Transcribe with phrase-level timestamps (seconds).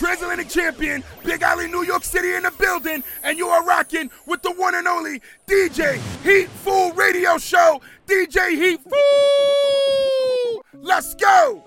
[0.00, 4.40] Transatlantic Champion, Big Alley, New York City in the building, and you are rocking with
[4.40, 7.82] the one and only DJ Heatfool Radio Show.
[8.06, 10.62] DJ Heatfool!
[10.72, 11.64] Let's go!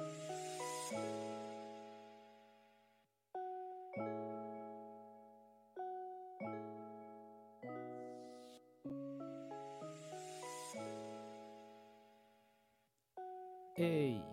[13.76, 14.24] Hey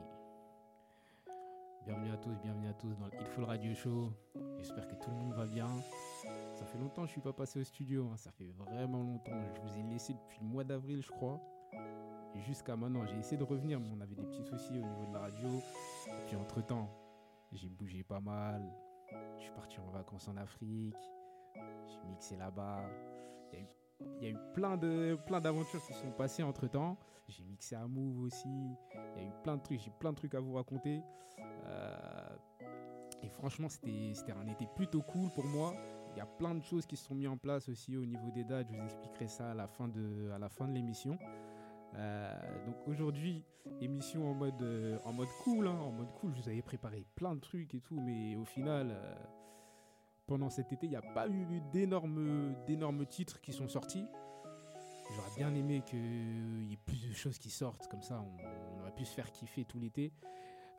[1.86, 4.12] Bienvenue à tous, bienvenue à tous dans le Hitful Radio Show.
[4.58, 5.66] J'espère que tout le monde va bien.
[6.54, 8.16] Ça fait longtemps que je suis pas passé au studio, hein.
[8.16, 9.42] ça fait vraiment longtemps.
[9.56, 11.40] Je vous ai laissé depuis le mois d'avril, je crois.
[12.36, 15.12] Jusqu'à maintenant, j'ai essayé de revenir, mais on avait des petits soucis au niveau de
[15.12, 15.48] la radio.
[16.28, 16.88] Puis entre temps,
[17.50, 18.62] j'ai bougé pas mal.
[19.38, 20.94] Je suis parti en vacances en Afrique.
[21.56, 22.84] J'ai mixé là-bas.
[23.52, 23.66] Il y a eu
[24.20, 26.96] il y a eu plein de plein d'aventures qui sont passées entre temps.
[27.28, 28.76] J'ai mixé à Move aussi.
[29.16, 29.80] Il y a eu plein de trucs.
[29.80, 31.02] J'ai plein de trucs à vous raconter.
[31.66, 32.36] Euh,
[33.22, 35.74] et franchement, c'était un été plutôt cool pour moi.
[36.14, 38.30] Il y a plein de choses qui se sont mises en place aussi au niveau
[38.30, 38.68] des dates.
[38.70, 41.18] Je vous expliquerai ça à la fin de à la fin de l'émission.
[41.94, 43.44] Euh, donc aujourd'hui,
[43.80, 46.32] émission en mode euh, en mode cool, hein, en mode cool.
[46.34, 48.90] Je vous avais préparé plein de trucs et tout, mais au final.
[48.90, 49.14] euh,
[50.26, 54.06] pendant cet été, il n'y a pas eu d'énormes, d'énormes titres qui sont sortis.
[55.12, 58.80] J'aurais bien aimé qu'il y ait plus de choses qui sortent, comme ça on, on
[58.80, 60.12] aurait pu se faire kiffer tout l'été.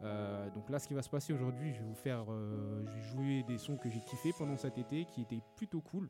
[0.04, 2.92] Euh, donc là, ce qui va se passer aujourd'hui, je vais vous faire, euh, je
[2.92, 6.10] vais jouer des sons que j'ai kiffés pendant cet été, qui étaient plutôt cool.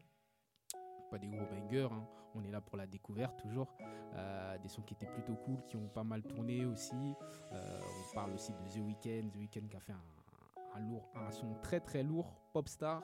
[1.09, 2.07] Pas des gros bangers, hein.
[2.35, 3.75] on est là pour la découverte toujours.
[4.15, 7.15] Euh, des sons qui étaient plutôt cool, qui ont pas mal tourné aussi.
[7.51, 11.53] On parle aussi de The Weeknd, The Weeknd qui a fait un, lourd, un son
[11.61, 13.03] très très lourd, Popstar.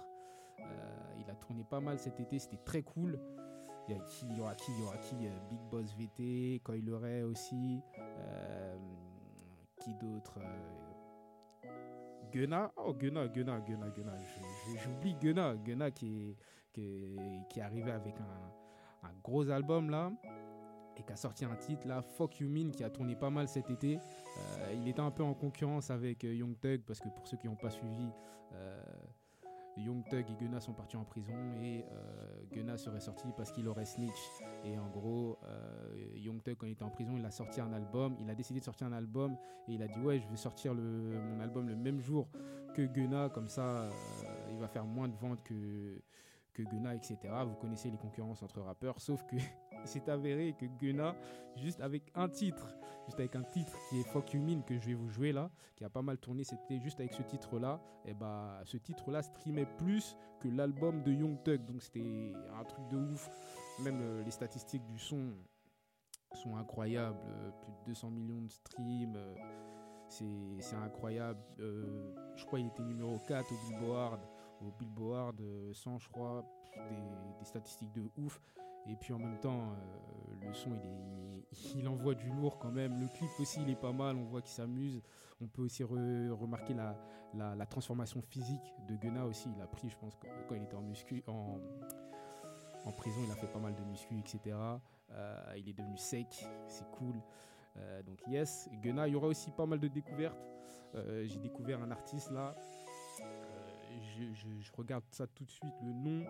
[1.19, 3.19] Il a tourné pas mal cet été, c'était très cool.
[3.89, 6.89] Il y, a qui, il y aura qui Il y qui Big Boss VT, Coil
[7.23, 7.81] aussi.
[9.77, 10.39] Qui d'autre
[12.41, 13.59] Gunna Oh, Gunna, Gunna.
[14.17, 15.55] Je- je- J'oublie Gunna.
[15.55, 16.37] Gunna qui est,
[16.73, 17.17] qui
[17.49, 20.11] qui arrivé avec un, un gros album là.
[20.99, 23.47] Et qui a sorti un titre là, Fuck You Mean, qui a tourné pas mal
[23.47, 23.97] cet été.
[23.99, 27.37] Euh, il était un peu en concurrence avec euh, Young Thug, parce que pour ceux
[27.37, 28.09] qui n'ont pas suivi,
[28.53, 28.81] euh,
[29.77, 33.67] Young Thug et Gunna sont partis en prison et euh, Gunna serait sorti parce qu'il
[33.67, 34.17] aurait snitch.
[34.63, 37.71] Et en gros, euh, Young Thug, quand il était en prison, il a sorti un
[37.73, 38.15] album.
[38.19, 40.73] Il a décidé de sortir un album et il a dit Ouais, je vais sortir
[40.73, 42.27] le, mon album le même jour
[42.73, 43.91] que Gunna, comme ça, euh,
[44.51, 46.01] il va faire moins de ventes que,
[46.53, 47.17] que Gunna, etc.
[47.45, 49.35] Vous connaissez les concurrences entre rappeurs, sauf que
[49.83, 51.15] il s'est avéré que Gunna,
[51.55, 52.67] juste avec un titre,
[53.07, 55.83] juste avec un titre qui est Fuck You que je vais vous jouer là, qui
[55.83, 60.15] a pas mal tourné, c'était juste avec ce titre-là, et bah ce titre-là streamait plus
[60.39, 63.29] que l'album de Young Thug, donc c'était un truc de ouf.
[63.83, 65.33] Même euh, les statistiques du son
[66.35, 69.35] sont incroyables, euh, plus de 200 millions de streams, euh,
[70.59, 71.39] c'est incroyable.
[71.57, 74.21] Je crois qu'il était numéro 4 au Billboard,
[74.61, 76.45] au Billboard euh, 100, je crois,
[77.39, 78.39] des statistiques de ouf.
[78.89, 82.71] Et puis en même temps, euh, le son, il, est, il envoie du lourd quand
[82.71, 82.99] même.
[82.99, 84.15] Le clip aussi, il est pas mal.
[84.15, 85.01] On voit qu'il s'amuse.
[85.41, 89.49] On peut aussi re- remarquer la, transformation physique de Gunna aussi.
[89.55, 91.59] Il a pris, je pense, quand il était en, muscu, en,
[92.93, 94.55] prison, il a fait pas mal de muscu, etc.
[95.11, 96.47] Euh, il est devenu sec.
[96.67, 97.15] C'est cool.
[97.75, 100.39] Euh, donc yes, Gunna, il y aura aussi pas mal de découvertes.
[101.25, 102.55] J'ai découvert un artiste là.
[104.17, 106.25] Je regarde ça tout de suite, le nom.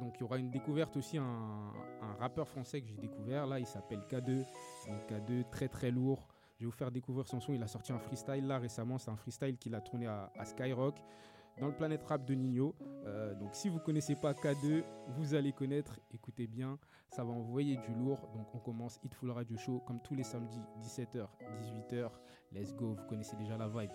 [0.00, 1.72] Donc il y aura une découverte aussi, un,
[2.18, 3.46] rappeur français que j'ai découvert.
[3.46, 4.44] Là, il s'appelle K2.
[4.88, 6.28] Donc K2, très très lourd.
[6.56, 7.52] Je vais vous faire découvrir son son.
[7.52, 8.98] Il a sorti un freestyle là récemment.
[8.98, 11.02] C'est un freestyle qu'il a tourné à, Skyrock
[11.58, 12.74] dans le Planet Rap de Nino.
[13.04, 15.98] Euh, donc si vous connaissez pas K2, vous allez connaître.
[16.14, 16.78] Écoutez bien,
[17.10, 18.28] ça va envoyer du lourd.
[18.34, 21.26] Donc on commence Hitful Radio Show comme tous les samedis, 17h,
[21.60, 22.10] 18h.
[22.52, 23.90] Let's go, vous connaissez déjà la vibe.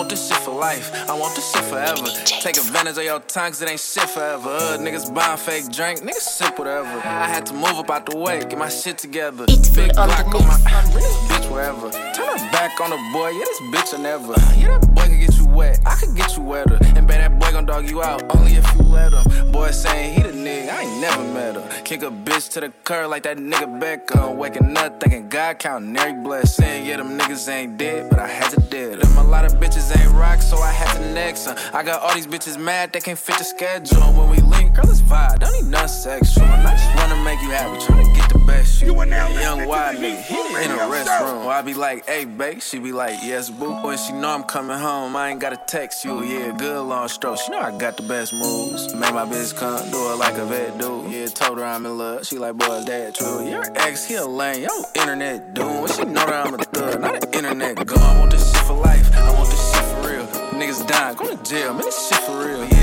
[0.00, 0.90] Want this shit for life.
[1.10, 2.06] I want this shit forever.
[2.24, 4.48] Take advantage of your time, cause it ain't shit forever.
[4.48, 6.88] Uh, niggas buying fake drink, niggas sip whatever.
[7.04, 9.44] I had to move up out the way, get my shit together.
[9.74, 11.90] Big on the Glock on my bring this bitch wherever.
[11.90, 14.32] Turn her back on the boy, yeah, this bitch will never.
[14.56, 16.78] Yeah, that boy can get you wet, I could get you wetter.
[16.96, 19.52] And bet that boy gon' dog you out, only if you let him.
[19.52, 23.10] Boy saying he the nigga, I ain't never met Kick a bitch to the curb
[23.10, 24.36] like that nigga Beckham.
[24.36, 26.86] Waking up thinking God counting every blessing.
[26.86, 29.16] Yeah, them niggas ain't dead, but I had to dead them.
[29.16, 31.56] A lot of bitches ain't rock, so I had to next them.
[31.72, 34.00] I got all these bitches mad, they can't fit the schedule.
[34.12, 35.38] When we link, girl, it's vibe.
[35.40, 36.44] Don't need nothing sexual.
[36.44, 38.82] I just wanna make you happy, tryna get the best.
[38.82, 41.46] You, you now young nigga, he in a restroom.
[41.46, 42.60] I be like, hey, babe.
[42.60, 43.72] She be like, yes, boo.
[43.82, 46.22] When she know I'm coming home, I ain't gotta text you.
[46.22, 47.38] Yeah, good long stroke.
[47.38, 48.94] She know I got the best moves.
[48.94, 51.06] Make my bitch come, do it like a vet do.
[51.08, 52.26] Yeah, told her I'm in love.
[52.26, 53.48] She like, boy, that true.
[53.48, 54.62] Your ex, he a lame.
[54.62, 55.86] Yo, internet doom.
[55.88, 57.98] She know that I'm a thug, not an internet gun.
[57.98, 59.12] I want this shit for life.
[59.14, 60.26] I want this shit for real.
[60.60, 61.74] Niggas dying, go to jail.
[61.74, 62.64] Man, this shit for real.
[62.64, 62.79] Yeah,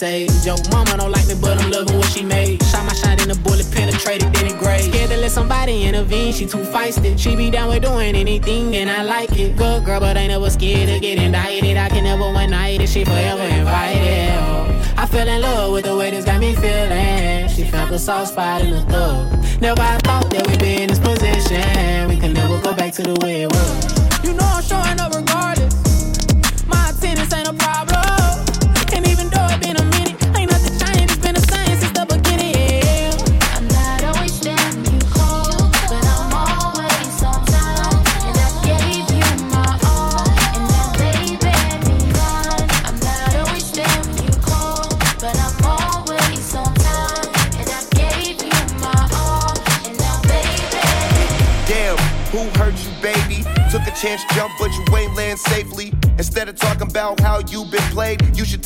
[0.00, 2.62] the Yo, mama don't like me, but I'm loving what she made.
[2.64, 4.92] Shot my shot in the bullet, penetrated, then it grazed.
[4.92, 7.18] Scared to let somebody intervene, she too feisty.
[7.18, 9.56] She be down with doing anything, and I like it.
[9.56, 11.76] Good girl, but ain't never scared to get indicted.
[11.76, 14.30] I can never one night, and she forever invited.
[14.38, 17.48] Oh, I fell in love with the way this got me feeling.
[17.48, 19.60] She felt the soft spot in the thug.
[19.60, 22.08] Never I thought that we'd be in this position.
[22.08, 24.24] We can never go back to the way it was.
[24.24, 25.25] You know I'm showing up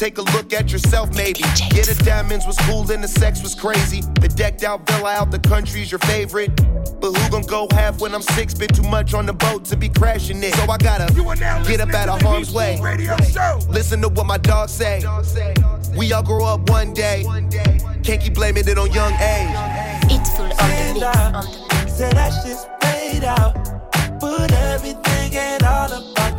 [0.00, 1.40] take a look at yourself, maybe.
[1.74, 4.00] Yeah, the diamonds was cool and the sex was crazy.
[4.18, 6.56] The decked out villa out the country's your favorite.
[7.02, 8.54] But who gon' go half when I'm six?
[8.54, 10.54] Been too much on the boat to be crashing it.
[10.54, 11.12] So I gotta
[11.68, 12.80] get up out of harm's way.
[13.68, 15.02] Listen to what my dog say.
[15.94, 17.26] We all grow up one day.
[18.02, 19.54] Can't keep blaming it on young age.
[20.08, 21.04] It's full on the mix.
[21.04, 21.92] On the mix.
[21.92, 23.52] Said that shit's paid out.
[24.18, 26.29] Put everything and all about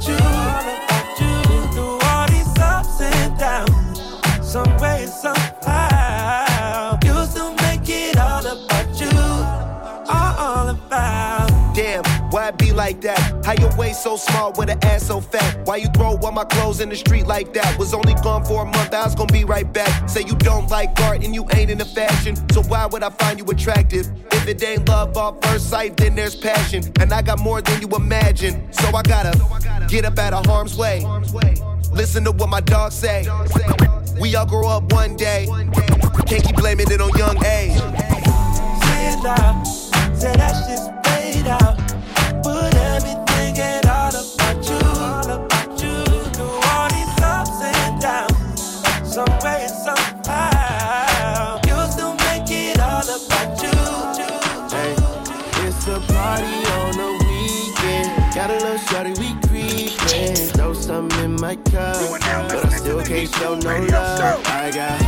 [12.81, 13.45] like that?
[13.45, 15.67] How your waist so small with an ass so fat?
[15.67, 17.77] Why you throw all my clothes in the street like that?
[17.77, 20.09] Was only gone for a month, I was gonna be right back.
[20.09, 23.37] Say you don't like art and you ain't into fashion, so why would I find
[23.37, 24.09] you attractive?
[24.31, 26.81] If it ain't love off first sight, then there's passion.
[26.99, 28.55] And I got more than you imagine.
[28.73, 29.33] So I gotta
[29.87, 31.05] get up out of harm's way.
[31.93, 33.27] Listen to what my dogs say.
[34.19, 35.45] We all grow up one day.
[36.25, 37.77] Can't keep blaming it on young age.
[38.85, 39.67] Say it loud.
[40.17, 41.80] Say that shit's paid out.
[61.41, 64.45] My cup, but I still can't show no love.
[64.45, 65.00] I got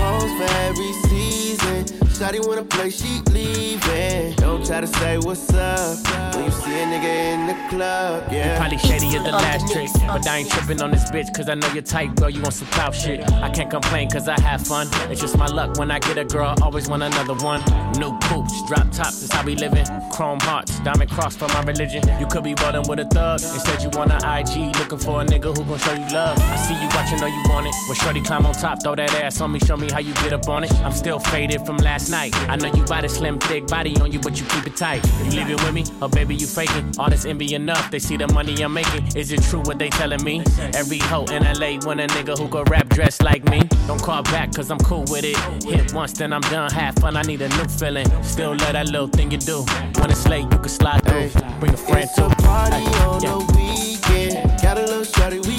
[2.23, 2.41] season.
[2.41, 4.35] Shotty wanna play, she leaving.
[4.35, 5.97] Don't try to say what's up
[6.35, 8.23] when you see a nigga in the club.
[8.31, 8.57] Yeah.
[8.57, 11.55] Probably shady is the last trick, but I ain't tripping on this bitch cause I
[11.55, 12.29] know you're tight, girl.
[12.29, 13.29] You want some clout shit.
[13.33, 14.87] I can't complain cause I have fun.
[15.11, 17.61] It's just my luck when I get a girl, always want another one.
[17.99, 19.85] New poops, drop tops, that's how we living.
[20.11, 22.03] Chrome hearts, diamond cross for my religion.
[22.19, 23.41] You could be ballin' with a thug.
[23.41, 26.37] Instead, you want an IG, looking for a nigga who gon' show you love.
[26.39, 27.75] I see you watching, know you want it.
[27.87, 30.33] When Shorty climb on top, throw that ass on me, show me how you get
[30.33, 30.73] up on it.
[30.81, 32.12] I'm still faded from last night.
[32.15, 35.03] I know you got a slim, thick body on you, but you keep it tight.
[35.23, 36.93] You leave it with me, or baby, you faking.
[36.99, 39.07] All this envy enough, they see the money I'm making.
[39.17, 40.43] Is it true what they telling me?
[40.75, 43.61] Every hoe in LA want a nigga who can rap dressed like me.
[43.87, 45.37] Don't call back, cause I'm cool with it.
[45.63, 46.71] Hit once, then I'm done.
[46.71, 48.05] Have fun, I need a new feeling.
[48.23, 49.63] Still love that little thing you do.
[49.99, 51.29] When it's late, you can slide through.
[51.59, 52.25] Bring a friend It's too.
[52.25, 53.31] a party on yeah.
[53.31, 54.61] the weekend.
[54.61, 55.52] Got a little shorty, we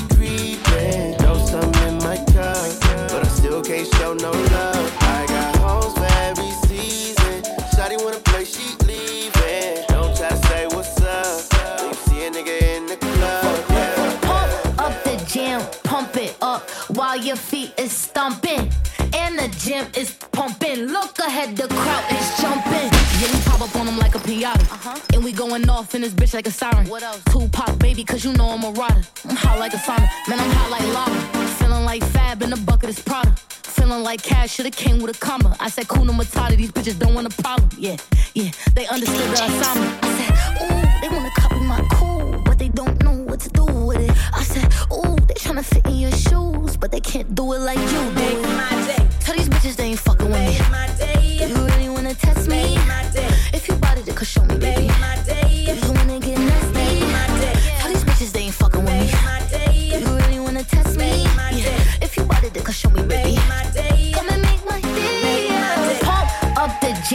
[17.34, 18.70] your feet is stomping.
[19.12, 20.86] And the gym is pumping.
[20.86, 22.88] Look ahead, the crowd is jumping.
[23.18, 24.60] Yeah, we pop up on them like a pinata.
[24.70, 24.98] Uh-huh.
[25.12, 26.88] And we going off in this bitch like a siren.
[26.88, 27.22] What else?
[27.32, 29.02] Tupac, baby, cause you know I'm a rider.
[29.28, 30.08] I'm hot like a sauna.
[30.28, 31.46] Man, I'm hot like lava.
[31.58, 33.34] Feeling like Fab in the bucket is Prada.
[33.74, 35.56] Feeling like cash should've came with a comma.
[35.60, 37.68] I said, Kuna Matata, these bitches don't want a problem.
[37.78, 37.96] Yeah,
[38.34, 40.04] yeah, they understood the assignment.
[40.04, 43.64] I said, ooh, they wanna copy my cool, but they don't know what to do
[43.64, 44.10] with it.
[44.32, 47.78] I said, ooh, they tryna fit in your shoes, but they can't do it like
[47.78, 48.42] you do Make it.
[48.56, 49.08] my day.
[49.20, 50.58] Tell these bitches they ain't fucking with me.
[50.70, 51.38] My day.
[51.38, 52.76] Do you really wanna test me?
[52.76, 53.28] Make my day.
[53.52, 54.86] If you bought it, then could show me, baby.
[54.86, 55.66] Make my day.
[55.66, 56.72] Do you wanna get nasty?
[56.74, 57.54] Make my day.
[57.80, 59.12] Tell these bitches they ain't fucking with me.
[59.24, 59.98] My day.
[60.00, 61.10] You really wanna test me?
[61.24, 61.64] Make my Yeah.
[61.64, 61.82] day.
[62.02, 63.43] If you bought it, could show me, baby.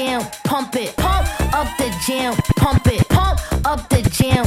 [0.10, 0.96] Jam, pump it.
[0.98, 3.08] Pump up the jam, pump it.
[3.10, 4.46] Pump up the jam,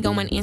[0.00, 0.39] going in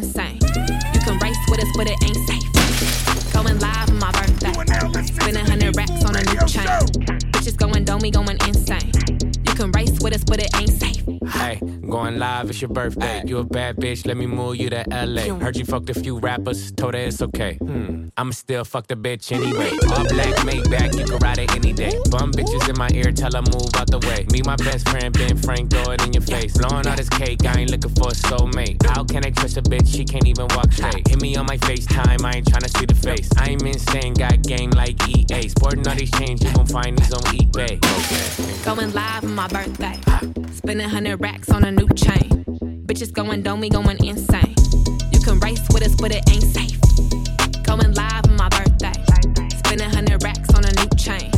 [12.77, 13.23] birthday.
[13.25, 15.33] You a bad bitch, let me move you to LA.
[15.39, 17.55] Heard you fucked a few rappers, told her it's okay.
[17.55, 19.71] Hmm, I'ma still fuck the bitch anyway.
[19.93, 21.97] All black, Maybach, you can ride it any day.
[22.11, 24.27] Bum bitches in my ear, tell her move out the way.
[24.31, 26.55] Me, my best friend, Ben Frank, throw it in your face.
[26.55, 28.85] Blowing all this cake, I ain't looking for a soulmate.
[28.85, 29.87] How can I trust a bitch?
[29.95, 31.07] She can't even walk straight.
[31.07, 33.27] Hit me on my FaceTime, I ain't tryna see the face.
[33.37, 35.49] I ain't insane, got game like EA.
[35.49, 37.81] Sporting all these chains, you gon' find these on eBay.
[37.81, 38.63] Okay.
[38.63, 39.99] Going live on my birthday.
[40.53, 42.46] Spending hundred racks on a new chain.
[42.97, 44.55] Bitches going dome, we going insane.
[45.11, 46.81] You can race with us, but it ain't safe.
[47.61, 48.91] Going live on my birthday.
[49.55, 51.29] Spending hundred racks on a new chain.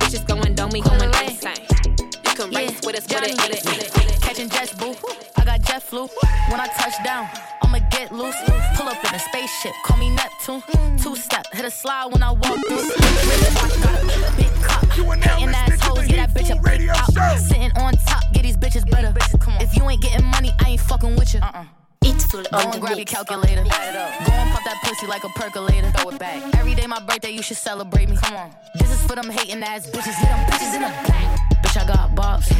[0.00, 1.64] Bitches going dome, we going insane.
[1.96, 4.20] You can race with us, but it ain't safe.
[4.20, 4.94] Catching jets, boo.
[5.38, 6.10] I got jet flu.
[6.50, 7.26] When I touch down,
[7.62, 8.36] I'ma get loose.
[8.76, 10.62] Pull up in a spaceship, call me Neptune.
[10.98, 14.57] Two step, hit a slide when I walk through.
[15.04, 15.98] Watch, got a big cock.
[15.98, 17.38] Hating assholes, get that bitch a break out.
[17.38, 19.12] Sitting on top, get these bitches better.
[19.60, 21.40] If you ain't getting money, I ain't fucking with you.
[21.40, 21.64] Uh-uh.
[22.02, 23.12] It's full Go on and the grab your mix.
[23.12, 23.62] calculator.
[23.64, 25.90] Go and pop that pussy like a percolator.
[25.92, 26.54] Throw it back.
[26.56, 28.16] Every day my birthday, you should celebrate me.
[28.16, 28.50] Come on.
[28.78, 30.14] This is for them hating ass bitches.
[30.14, 31.62] Hit them bitches in the back.
[31.62, 32.50] Bitch, I got bops.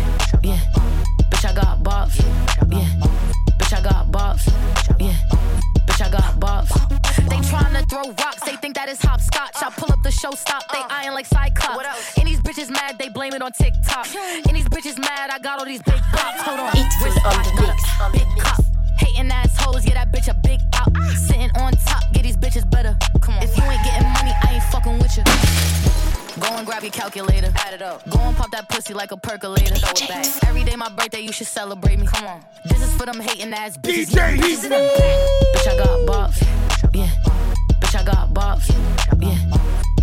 [0.42, 0.58] Yeah.
[1.30, 2.18] Bitch, I got bops.
[2.70, 2.88] Yeah.
[3.58, 4.50] Bitch, I got bops.
[5.00, 5.14] Yeah.
[5.98, 7.28] Bitch, I got bops.
[7.28, 8.42] They tryna throw rocks.
[8.44, 9.56] They think that is hopscotch.
[9.56, 10.62] I pull up the show, stop.
[10.72, 10.86] They uh.
[10.90, 12.16] eyeing like Cyclops.
[12.16, 14.06] And these bitches mad, they blame it on TikTok.
[14.46, 16.38] And these bitches mad, I got all these big bops.
[16.46, 16.70] Hold on.
[16.74, 18.00] It's full on the mix.
[18.00, 18.44] On Big mix.
[18.44, 18.64] cop.
[18.98, 20.92] Hating assholes, yeah, that bitch a big out.
[20.96, 21.14] Ah.
[21.16, 22.96] Sitting on top, get these bitches better.
[23.20, 23.42] Come on.
[23.42, 26.17] If you ain't getting money, I ain't fucking with you.
[26.40, 27.52] Go and grab your calculator.
[27.56, 28.08] Add it up.
[28.10, 29.74] Go and pop that pussy like a percolator.
[29.74, 30.48] Throw it back.
[30.48, 32.06] Every day my birthday, you should celebrate me.
[32.06, 32.44] Come on.
[32.66, 34.10] This is for them hating ass bitches.
[34.10, 35.18] DJ Yeah, bitches in the back.
[35.54, 36.94] Bitch, I got bops.
[36.94, 37.10] Yeah.
[37.80, 38.68] Bitch, I got bops.
[39.20, 39.38] Yeah.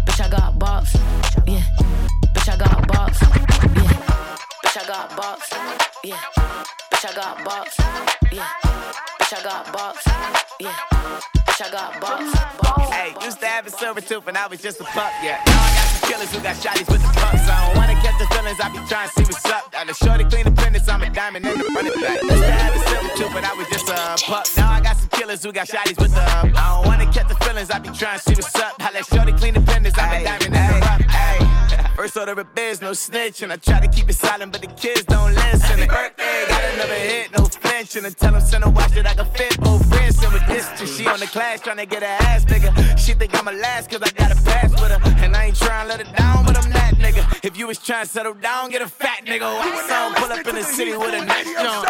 [0.06, 0.94] Bitch, I got bops.
[1.48, 1.62] Yeah.
[2.34, 3.22] Bitch, I got bops.
[3.82, 3.94] Yeah.
[4.64, 5.50] Bitch, Bitch, I got box.
[6.04, 6.18] Yeah.
[6.92, 7.78] Bitch, I got box.
[8.32, 8.48] Yeah.
[9.20, 10.08] Bitch, I got box.
[10.60, 11.45] Yeah.
[11.56, 12.92] Bitch, I got box.
[12.92, 15.42] Hey, used to have a silver tooth and I was just a pup, yeah.
[15.46, 17.48] Now I got some killers who got shotties with the pumps.
[17.48, 19.72] I don't wanna catch the feelings, I be trying to see what's up.
[19.72, 22.22] Now the shorty clean the fitness, I'm a diamond in the front of back.
[22.24, 24.46] Used to have a silver tooth but I was just a pup.
[24.58, 27.36] Now I got some killers who got shotties with the I don't wanna catch the
[27.36, 28.82] feelings, I be trying to see what's up.
[28.82, 31.02] How that shorty clean the fitness, I'm a diamond in the rough.
[31.08, 31.45] Hey.
[31.96, 34.68] First order of biz, no snitch, and I try to keep it silent, but the
[34.68, 35.62] kids don't listen.
[35.62, 39.08] Happy birthday, got another hit, no flinch, and I tell them send a watch that
[39.08, 40.22] I can fit both friends.
[40.22, 42.74] And with this, she on the class trying to get her ass bigger.
[42.98, 45.56] She think I'm a last cause I got a pass with her, and I ain't
[45.56, 47.24] trying to let her down, but I'm that nigga.
[47.46, 49.48] If you was trying to settle down, get a fat nigga.
[49.48, 51.88] Wax on, pull up in the city with a nice jump.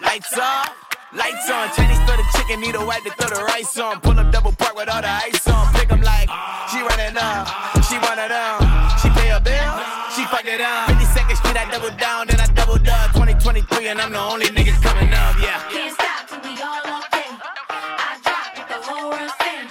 [0.00, 0.70] Lights off.
[1.14, 3.98] Lights on, Chinese throw the chicken, need a wipe to throw the rice on.
[4.02, 5.72] Pull up double park with all the ice on.
[5.72, 6.28] Pick 'em like,
[6.70, 7.48] she running up,
[7.82, 8.28] she one of
[9.44, 9.78] them.
[10.14, 10.88] She pay a bill, she fuck it up.
[10.88, 13.12] 52nd Street, I double down, then I double up.
[13.12, 15.62] 2023, and I'm the only nigga coming up, yeah.
[15.70, 17.28] Can't stop till we all okay.
[17.68, 19.64] I drop with the whole run spin.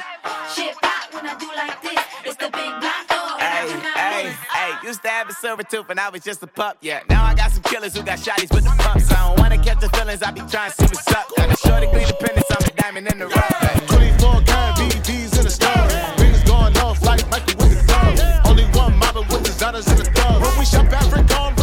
[0.53, 1.99] Shit pop when I do like this.
[2.25, 3.39] It's the big block oh, door.
[3.39, 6.77] Hey, hey, hey, used to have a silver tooth and I was just a pup,
[6.81, 7.01] yeah.
[7.09, 9.11] Now I got some killers who got shotties with the pumps.
[9.11, 11.27] I don't wanna catch the feelings, I be trying to see what's up.
[11.35, 13.87] Got a shorty clean the pendants, I'm a diamond in the rough.
[13.87, 15.93] 24 karat BDs in the stars.
[16.19, 17.66] Fingers going off like Michael
[19.21, 20.45] with designers in the thumbs.
[20.45, 21.56] When we shop African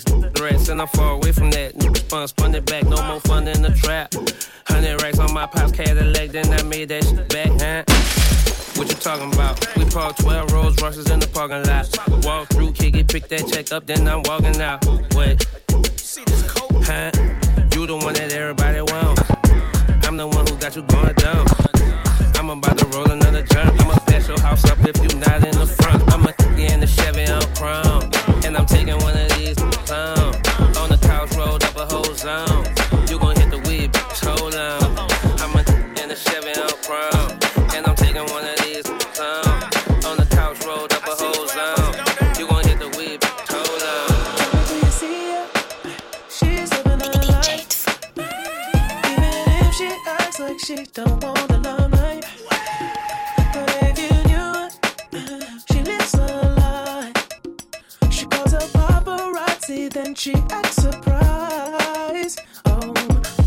[0.00, 1.74] Snakes, rats, and I'm far away from that.
[1.96, 4.14] Spun, spun it back, no more fun in the trap.
[4.66, 7.84] Hundred racks on my pop's Cadillac, then I made that shit back, huh?
[8.78, 9.60] What you talking about?
[9.76, 11.92] We parked 12 Rolls Royces in the parking lot.
[12.24, 14.82] Walk through, kick it, pick that check up, then I'm walking out.
[15.14, 15.44] Wait.
[16.88, 17.10] Huh?
[17.74, 19.20] You the one that everybody wants.
[20.08, 21.46] I'm the one who got you going down.
[22.38, 23.78] I'm about to roll another jump.
[23.82, 26.10] I'ma pass your house up if you not in the front.
[26.10, 28.10] I'ma in the Chevy on chrome.
[28.44, 29.31] And I'm taking one of
[29.92, 30.21] these
[60.22, 62.40] she acts surprised.
[62.66, 62.94] Oh,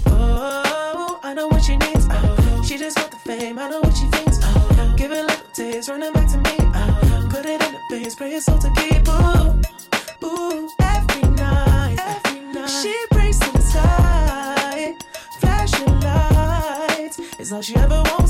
[0.08, 2.06] oh, I know what she needs.
[2.12, 3.58] Oh, she just want the fame.
[3.58, 4.40] I know what she thinks.
[4.44, 6.58] Oh, give it little taste, running back to me.
[6.60, 9.08] Oh, put it in the face, pray it's all to keep.
[9.08, 12.68] Ooh, ooh, every night, every night.
[12.68, 14.94] She breaks in the sky,
[15.40, 17.20] flashing lights.
[17.40, 18.25] It's all she ever wants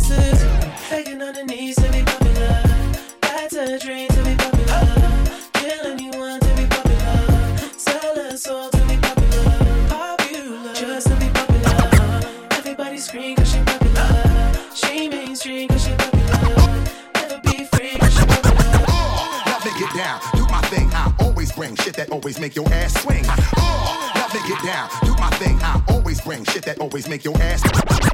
[20.20, 20.90] down, do my thing.
[20.94, 23.26] I always bring shit that always make your ass swing.
[23.26, 25.58] Uh, uh, oh, let me get down, do my thing.
[25.62, 27.62] I always bring shit that always make your ass.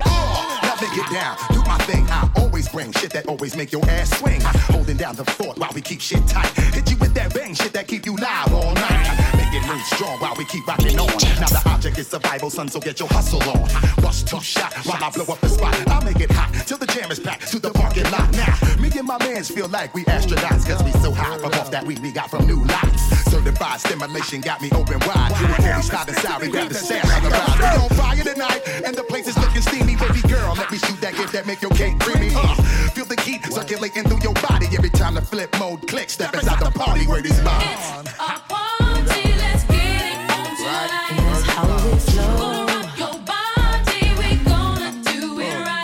[0.05, 2.05] Oh, let me get down, do my thing.
[2.09, 4.41] I always bring shit that always make your ass swing.
[4.43, 6.49] Uh, holding down the fort while we keep shit tight.
[6.73, 9.05] Hit you with that bang shit that keep you live all night.
[9.37, 11.07] Make it move strong while we keep rocking on.
[11.39, 13.69] Now the object is survival, son, so get your hustle on.
[14.03, 15.75] Rush two shot while I blow up the spot.
[15.89, 18.31] I'll make it hot till the jam is packed to the parking lot.
[18.33, 21.69] Now, me and my mans feel like we astronauts, cause we so high from off
[21.71, 23.03] that weed we got from new lights.
[23.29, 25.31] Certified stimulation got me open wide.
[25.39, 27.59] You fully sliding sorry, grab the stand on the ride.
[27.59, 29.95] We on fire tonight, and the place is looking steamy.
[29.95, 32.33] Baby girl, let me shoot that gift that make your cake creamy.
[32.35, 32.55] Uh,
[32.95, 36.13] feel the heat circulating through your body every time the flip mode clicks.
[36.13, 37.63] Step inside the party where these bombs.
[37.65, 38.03] Oh.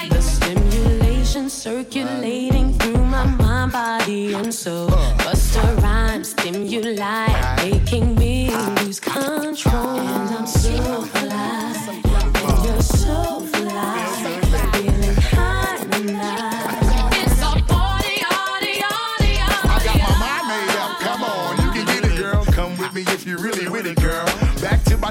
[0.10, 4.94] The stimulation circulating through my mind, body, and soul.
[4.94, 5.18] Uh.
[5.18, 7.28] Busta rhymes, stimuli,
[7.58, 8.52] making me
[8.82, 10.00] lose control.
[10.00, 11.17] And I'm so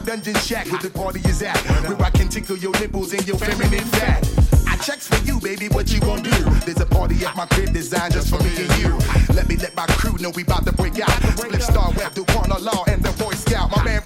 [0.06, 1.58] dungeon shack where the party is at.
[1.88, 4.22] Where I can tickle your nipples and your feminine fat.
[4.66, 6.30] I checks for you, baby, what you gon' do?
[6.64, 8.96] There's a party at my crib designed just for me and you.
[9.34, 11.10] Let me let my crew know we bout to break out.
[11.10, 13.70] Flip Star Web, Duquana Law, and the Boy Scout.
[13.70, 14.00] My man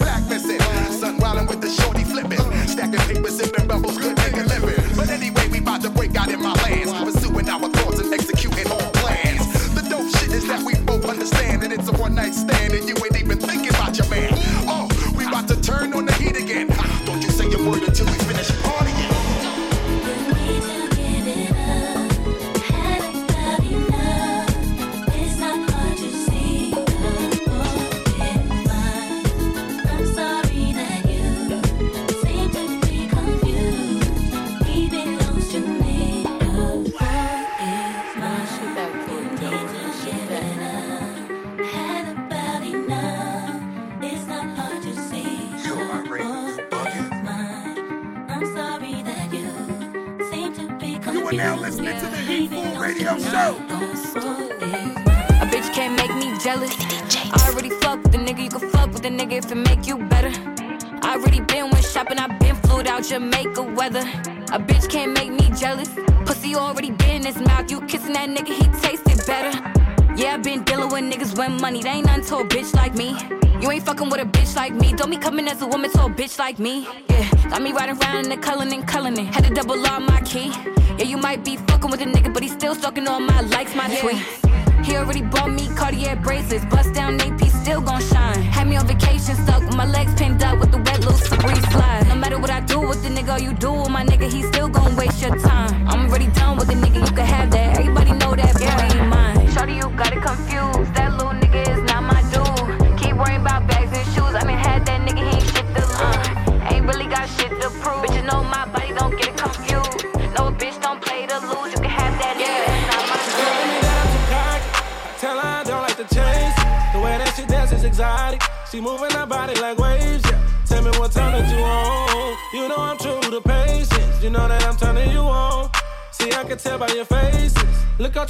[75.30, 76.88] coming as a woman to a bitch like me.
[77.08, 79.26] Yeah, got me riding around in the Cullinan, Cullinan.
[79.26, 80.50] Had to double on my key.
[80.98, 83.76] Yeah, you might be fucking with a nigga, but he still stalking all my likes,
[83.76, 84.84] my tweets.
[84.84, 86.64] He already bought me Cartier bracelets.
[86.64, 88.42] Bust down AP, still gon' shine.
[88.42, 91.70] Had me on vacation, stuck with my legs pinned up with the wet loose Febreze
[91.70, 92.08] slide.
[92.08, 94.04] No matter what I do with the nigga, you do with my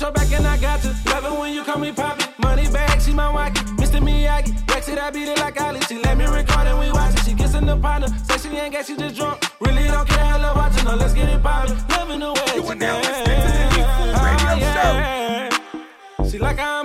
[0.03, 0.91] Out your back and I got you.
[1.07, 2.25] Love it when you call me poppy.
[2.39, 3.61] Money bag, she my wacky.
[3.77, 4.01] Mr.
[4.01, 4.67] Miyagi.
[4.67, 5.81] Back it, I beat it like Ali.
[5.83, 7.21] She let me record and we watch it.
[7.25, 8.09] She kissing the partner.
[8.25, 9.45] Say she ain't got, she just drunk.
[9.61, 10.97] Really don't care, I love watching her.
[10.97, 11.77] Let's get it poppin'.
[11.91, 13.09] Loving the way You she now dance.
[13.09, 16.25] listening to the Heatfool Radio Oh, Show.
[16.25, 16.31] yeah.
[16.31, 16.81] She like I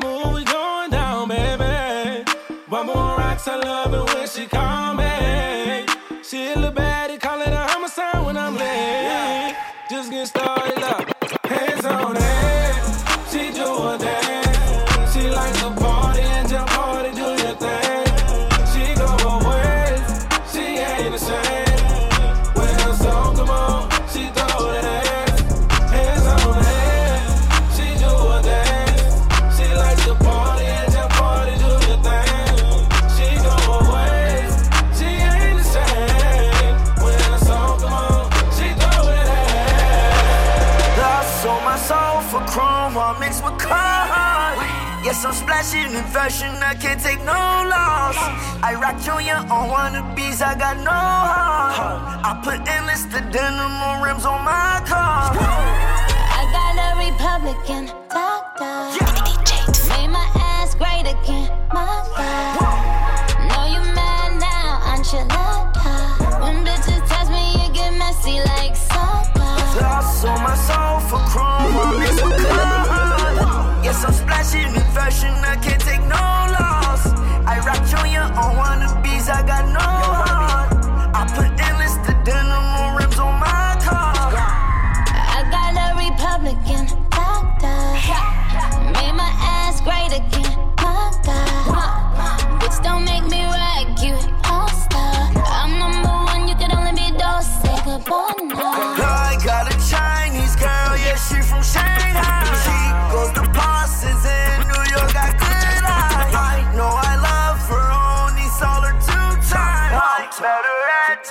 [48.68, 52.02] I rock Junior on wannabes, I got no heart.
[52.26, 55.30] I put endless the denim on rims on my car.
[55.38, 58.05] I got a Republican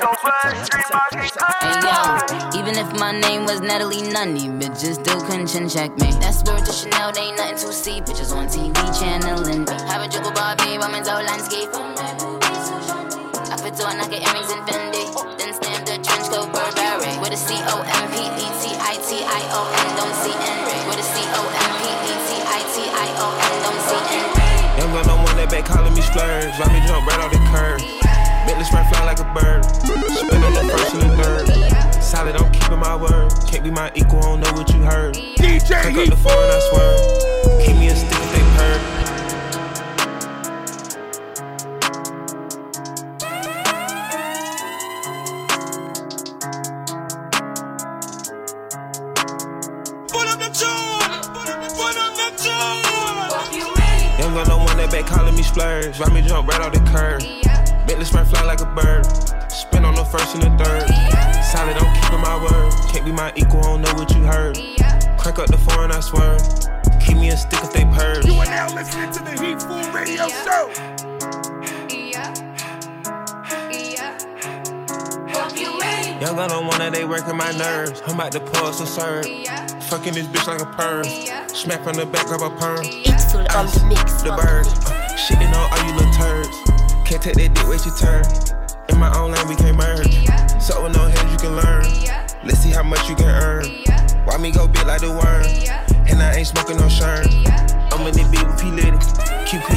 [0.04, 6.12] Hey yo, even if my name was Natalie Nunny, bitches still couldn't chin check me.
[6.20, 8.02] That's word to Chanel, they ain't nothing to see.
[8.02, 9.72] Bitches on TV channeling me.
[9.88, 11.72] Have a jiggle Barbie, woman's whole landscape.
[11.72, 15.08] I fit to a knock earrings and Fendi.
[15.40, 17.16] Then stamp the trench coat Burberry.
[17.24, 20.36] With a C O M P E T I T I O N, don't see
[20.36, 20.84] N.
[20.84, 24.04] With a C O M P E T I T I O N, don't see
[24.20, 24.84] N.
[24.84, 26.52] Young gun, no one that back calling me splurge.
[26.60, 28.03] Ride me jump right off the curb.
[28.54, 29.64] Bentley spread fly like a bird.
[29.64, 31.48] Spin on the first and the third.
[32.00, 33.32] Solid, I'm keeping my word.
[33.48, 35.16] Can't be my equal, I don't know what you heard.
[35.16, 36.96] DJ Crack up the foreign, I swear.
[37.66, 38.80] Keep me a stick if they heard.
[50.10, 51.10] Put up the tune.
[51.34, 52.82] Put up the tune.
[54.20, 55.98] Young gun, no one that back calling me splurge.
[55.98, 57.43] Ride me jump right off the curb.
[57.86, 59.04] Bentley spread fly like a bird.
[59.50, 60.88] Spin on the first and the third.
[61.44, 62.72] Solid, I'm keeping my word.
[62.90, 64.56] Can't be my equal, I don't know what you heard.
[65.18, 66.38] Crack up the foreign, I swear.
[67.04, 68.24] Keep me a stick if they heard.
[68.24, 70.70] You are now listening to the Heatfool Radio Show.
[71.92, 72.34] Yeah,
[73.70, 74.18] yeah.
[75.36, 76.24] Are you ready?
[76.24, 78.00] Young gun on one that they working my nerves.
[78.06, 79.26] I'm about to pull some serve.
[79.84, 81.04] Fucking this bitch like a perm.
[81.48, 82.80] Smack from the back of a perm.
[82.82, 84.22] It's full on the mix.
[84.22, 84.68] The birds.
[85.20, 86.73] Shitting on all you little turds.
[87.04, 88.24] Can't take that dick, wait your turn.
[88.88, 90.24] In my own lane, we can't merge.
[90.60, 91.84] So with no heads, you can learn.
[92.42, 93.64] Let's see how much you can earn.
[94.24, 95.44] Why me go big like the worm?
[96.08, 97.28] And I ain't smoking no shirt.
[97.92, 98.96] I'm in the beat with P Litty.
[99.44, 99.68] QP,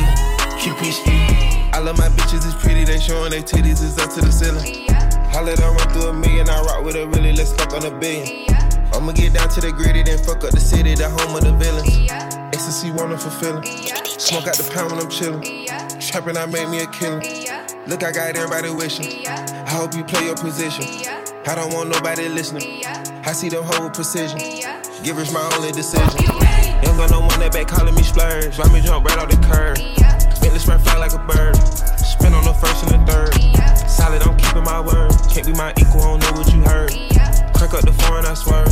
[0.56, 1.74] QP street.
[1.76, 2.86] I love my bitches, it's pretty.
[2.86, 4.88] They showing their titties, it's up to the ceiling.
[5.36, 7.84] I let her run through a million, I rock with a really, let's fuck on
[7.86, 8.48] a billion.
[8.94, 11.52] I'ma get down to the gritty, then fuck up the city, the home of the
[11.54, 12.37] villains.
[12.54, 13.64] Ecstasy, wonderful feeling.
[13.64, 15.44] Smoke out the pound when I'm chillin'.
[16.00, 17.22] Trapping, I made me a killer.
[17.88, 19.28] Look, I got everybody wishing.
[19.28, 20.86] I hope you play your position.
[21.46, 22.86] I don't want nobody listening.
[23.26, 24.40] I see them hold with precision.
[25.04, 26.08] Givers my only decision.
[26.84, 28.58] Ain't gun, no one that back calling me splurge.
[28.58, 29.78] Ride me jump right off the curb.
[30.40, 31.56] Bentley spread fly like a bird.
[32.00, 33.36] Spin on the first and the third.
[33.90, 35.12] Solid, I'm keeping my word.
[35.32, 36.92] Can't be my equal, I don't know what you heard.
[37.56, 38.64] Crack up the foreign, I swear.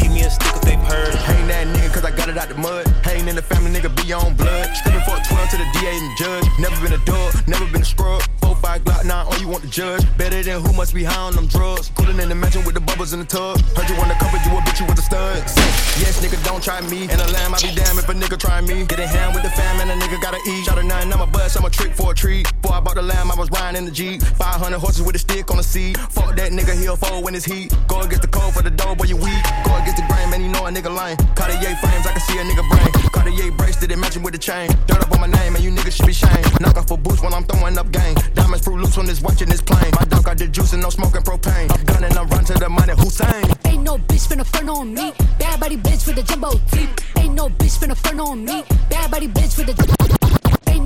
[0.00, 1.12] Keep me a stick if they heard.
[1.28, 2.88] Ain't that nigga cause I got it out the mud.
[3.06, 4.72] Ain't in the family, nigga, be on blood.
[4.74, 6.44] Stepping for a 12 to the DA and the judge.
[6.58, 8.22] Never been a dog, never been a scrub.
[8.40, 10.02] 4-5 Glock 9, all you want to judge.
[10.16, 11.90] Better than who must be high on them drugs.
[11.94, 13.60] Cooling in the mansion with the bubbles in the tub.
[13.76, 15.54] Heard you wanna cover, you a bitch, you with the studs.
[16.00, 17.08] Yes, nigga, don't try me.
[17.10, 18.86] And a lamb, I be damn if a nigga try me.
[18.86, 20.64] Get in hand with the fam and a nigga gotta eat.
[20.64, 22.46] Shot a nine, I'm a bust, I'm a trick for a treat.
[22.62, 24.22] Before I bought the lamb, I was riding in the Jeep.
[24.22, 25.98] 500 horses with a stick on the seat.
[25.98, 27.74] Fuck that nigga, he'll fold when it's heat.
[27.88, 29.42] Go against the cold for the dough, boy, you weak.
[29.64, 31.16] Go against the grain, man, you know a nigga lame.
[31.34, 32.90] Cartier frames, I can see a nigga brain.
[33.10, 34.68] Cartier bracelet, it matching with the chain.
[34.86, 36.60] Dirt up on my name, and you niggas should be shamed.
[36.60, 38.14] Knock off a boost when I'm throwing up game.
[38.34, 39.92] Diamonds, fruit loose on this watch in this plane.
[39.98, 41.70] My dog got the juice and no smoking propane.
[41.72, 43.44] I'm done and I'm run to the money, Hussein.
[43.64, 45.12] Ain't no bitch finna front on me.
[45.38, 46.90] Bad body bitch with the jumbo teeth.
[47.16, 48.64] Ain't no bitch finna front on me.
[48.88, 50.19] Bad body bitch with the.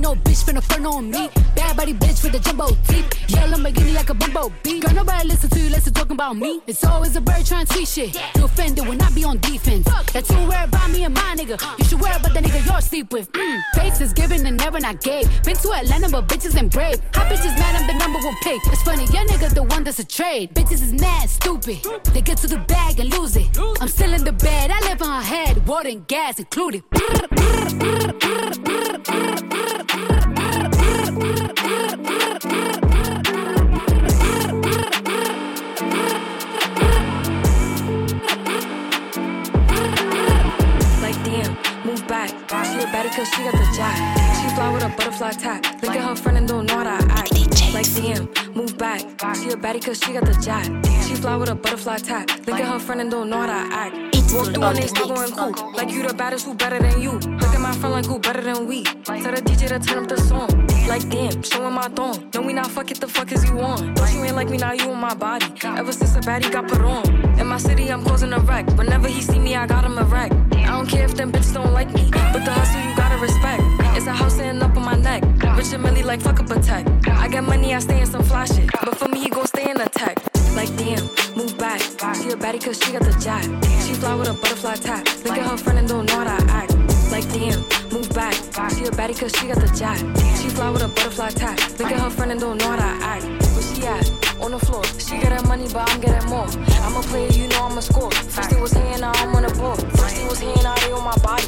[0.05, 1.29] No bitch finna front on me.
[1.55, 3.09] Bad body bitch with the jumbo teeth.
[3.27, 4.79] Yeah, Lamborghini like a bumblebee.
[4.79, 6.61] Girl, nobody listen to you, listen talking about me.
[6.67, 8.13] It's always a bird trying to tweet shit.
[8.35, 9.87] You offended when I be on defense.
[10.13, 11.57] That's who worry about me and my nigga.
[11.79, 13.31] You should worry about the nigga you're sleep with.
[13.31, 13.61] Mm.
[13.73, 15.25] Faces given and never not gave.
[15.41, 17.01] Been to Atlanta, but bitches ain't brave.
[17.15, 18.61] Hot bitches mad, I'm the number one pick.
[18.67, 20.53] It's funny, your nigga the one that's a trade.
[20.53, 21.79] Bitches is mad, stupid.
[22.13, 23.47] They get to the bag and lose it.
[23.81, 25.65] I'm still in the bed, I live in her head.
[25.65, 26.83] Water and gas included.
[43.15, 43.97] cause she got the jack.
[44.41, 45.81] She fly with a butterfly tap.
[45.81, 47.31] Look at her friend and don't know how to act.
[47.73, 49.01] Like damn, move back.
[49.35, 50.65] She a baddie cause she got the jack.
[51.07, 52.29] She fly with a butterfly tap.
[52.45, 53.95] Look at her friend and don't know how to act.
[54.33, 55.71] Walk through and they still going cool.
[55.73, 57.11] Like you the baddest, who better than you?
[57.11, 58.83] Look at my friend like who better than we?
[58.83, 60.74] Tell the DJ to turn up the song.
[60.87, 62.29] Like damn, showing my thong.
[62.33, 63.93] No, we not fuck it, the fuck is you on?
[63.95, 65.47] But you ain't like me now, you on my body.
[65.63, 67.03] Ever since a baddie got put on.
[67.39, 68.67] In my city, I'm causing a wreck.
[68.77, 70.31] Whenever he see me, I got him a wreck.
[70.53, 73.63] I don't care if them bitches don't like me, but the hustle you gotta respect.
[73.97, 75.23] It's a house sitting up on my neck.
[75.57, 76.85] Rich and Millie like fuck up a tech.
[77.07, 78.69] I got money, I stay in some fly shit.
[78.71, 80.17] But for me, he gon' stay in the tech.
[80.55, 81.03] Like damn,
[81.35, 81.81] move back.
[81.81, 83.43] See a baddie cause she got the jack.
[83.83, 85.05] She fly with a butterfly tap.
[85.25, 86.74] Look at her friend and don't know how to act.
[87.15, 87.61] Like damn,
[87.95, 88.33] move back.
[88.75, 89.95] She a baddie cause she got the jack.
[90.35, 91.57] She fly with a butterfly tap.
[91.79, 93.23] Look at her friend and don't know how to act.
[93.23, 94.03] Where she at?
[94.43, 94.83] On the floor.
[94.99, 96.45] She getting money, but I'm getting more.
[96.83, 98.11] I'm a player, you know I'm a score.
[98.11, 99.79] First it was here, now I'm on the board.
[99.95, 101.47] First it was here, now they on my body.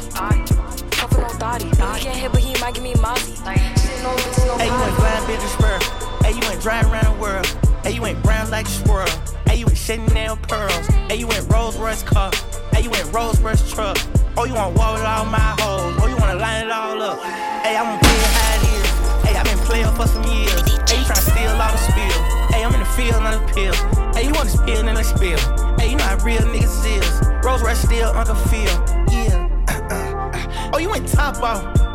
[0.88, 1.66] Cuffin' no thotty.
[1.68, 3.36] He can't hit, but he might give me mozzie.
[3.36, 6.07] Shit, no bitch, no Hey, you ain't blind bitch spur.
[6.28, 7.46] Hey, you ain't driving around the world.
[7.82, 9.08] Hey, you ain't brown like a squirrel.
[9.46, 10.86] Hey, you ain't Chanel pearls.
[11.08, 12.30] Hey, you ain't Rolls Royce car.
[12.70, 13.96] Hey, you ain't Rolls Royce truck.
[14.36, 15.96] Oh, you wanna walk with all my hoes.
[16.02, 17.18] Oh, you wanna line it all up.
[17.64, 19.26] Hey, I'm gonna play it how it is.
[19.26, 20.60] Hey, i been playing for some years.
[20.84, 22.20] Hey, you tryna steal all the spill.
[22.52, 23.74] Hey, I'm in the field on the pill.
[24.12, 25.40] Hey, you wanna spill in the spill.
[25.80, 27.42] Hey, you know how real niggas is.
[27.42, 28.76] Rolls Royce still on the field.
[29.10, 29.48] Yeah.
[29.68, 30.70] Uh, uh, uh.
[30.74, 31.87] oh, you ain't top off.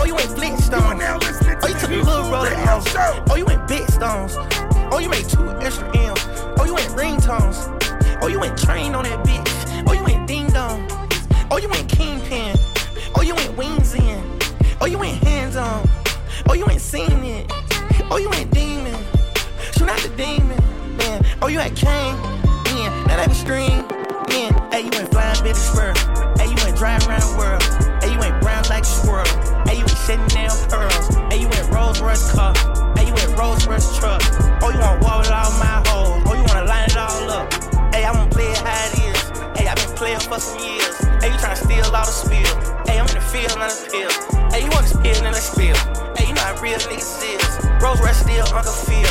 [0.00, 1.00] Oh, you ain't Flintstones.
[1.62, 2.86] Oh, you took a little roller house.
[3.30, 4.36] Oh, you ain't big stones.
[4.92, 6.20] Oh, you made two extra M's.
[6.58, 7.68] Oh, you ain't ringtones.
[8.22, 9.84] Oh, you ain't trained on that bitch.
[9.88, 10.86] Oh, you ain't ding dong.
[11.50, 12.56] Oh, you ain't kingpin.
[13.14, 14.38] Oh, you ain't wings in.
[14.80, 15.88] Oh, you ain't hands on.
[16.48, 17.50] Oh, you ain't seen it.
[18.10, 18.94] Oh, you ain't demon.
[19.76, 20.58] Shoot out the demon,
[20.96, 21.24] man.
[21.42, 22.14] Oh, you ain't king,
[43.58, 44.10] not a pill.
[44.54, 45.76] Hey, you want to spill in a spill.
[46.14, 47.82] Hey, you know how real niggas is.
[47.82, 49.10] Rolls Royce still Uncle Phil.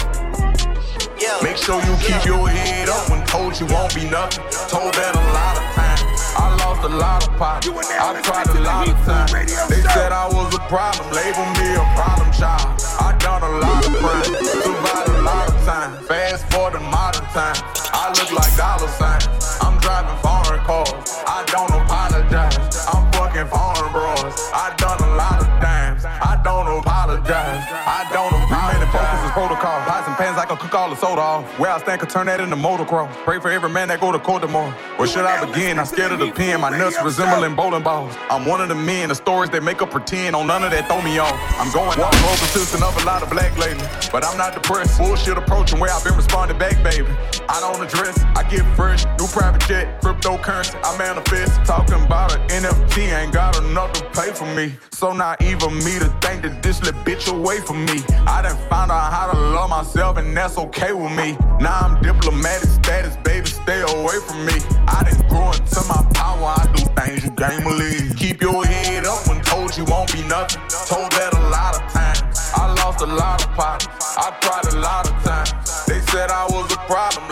[1.19, 1.35] Yeah.
[1.43, 4.43] Make sure you keep your head up when told you won't be nothing.
[4.71, 6.01] Told that a lot of times.
[6.39, 7.67] I lost a lot of pots.
[7.67, 9.31] I tried a lot of times.
[9.67, 12.79] They said I was a problem, Label me a problem child.
[13.03, 16.03] I done a lot of crime, survived a lot of time.
[16.05, 17.57] Fast forward to modern time.
[17.91, 19.27] I look like dollar signs.
[19.59, 21.16] I'm driving foreign cars.
[21.47, 22.85] I don't apologize.
[22.91, 24.35] I'm fucking foreign bros.
[24.51, 26.03] I done a lot of times.
[26.03, 27.63] I don't apologize.
[27.71, 28.86] I don't apologize.
[28.91, 29.81] Focus is protocol.
[29.81, 31.59] Pots and pans, I can cook all the soda off.
[31.59, 33.11] Where I stand, can turn that into motocross.
[33.25, 34.71] Pray for every man that go to court tomorrow.
[34.95, 35.77] Where should I begin?
[35.77, 36.61] I'm scared of the pen.
[36.61, 38.15] My nuts resembling bowling balls.
[38.29, 39.09] I'm one of the men.
[39.09, 41.35] The stories they make up pretend on none of that throw me off.
[41.59, 43.85] I'm going off more consistent of a lot of black lately.
[44.11, 44.97] But I'm not depressed.
[44.97, 47.11] Bullshit approaching where I've been responding back, baby.
[47.49, 48.23] I don't address.
[48.35, 49.05] I get fresh.
[49.19, 50.01] New private jet.
[50.01, 50.79] Cryptocurrency.
[50.83, 51.63] I manifest.
[51.65, 53.11] Talking about an NFT.
[53.11, 54.75] Ain't got enough to pay for me.
[54.91, 58.01] So naive of me to think that this little bitch away from me.
[58.25, 61.35] I done found out how to love myself and that's okay with me.
[61.59, 64.53] Now I'm diplomatic status, baby, stay away from me.
[64.87, 68.15] I done grew into my power, I do things you can't believe.
[68.15, 70.61] Keep your head up when told you won't be nothing.
[70.91, 72.21] Told that a lot of times.
[72.53, 75.85] I lost a lot of pots, I cried a lot of times.
[75.87, 77.26] They said I was a problem,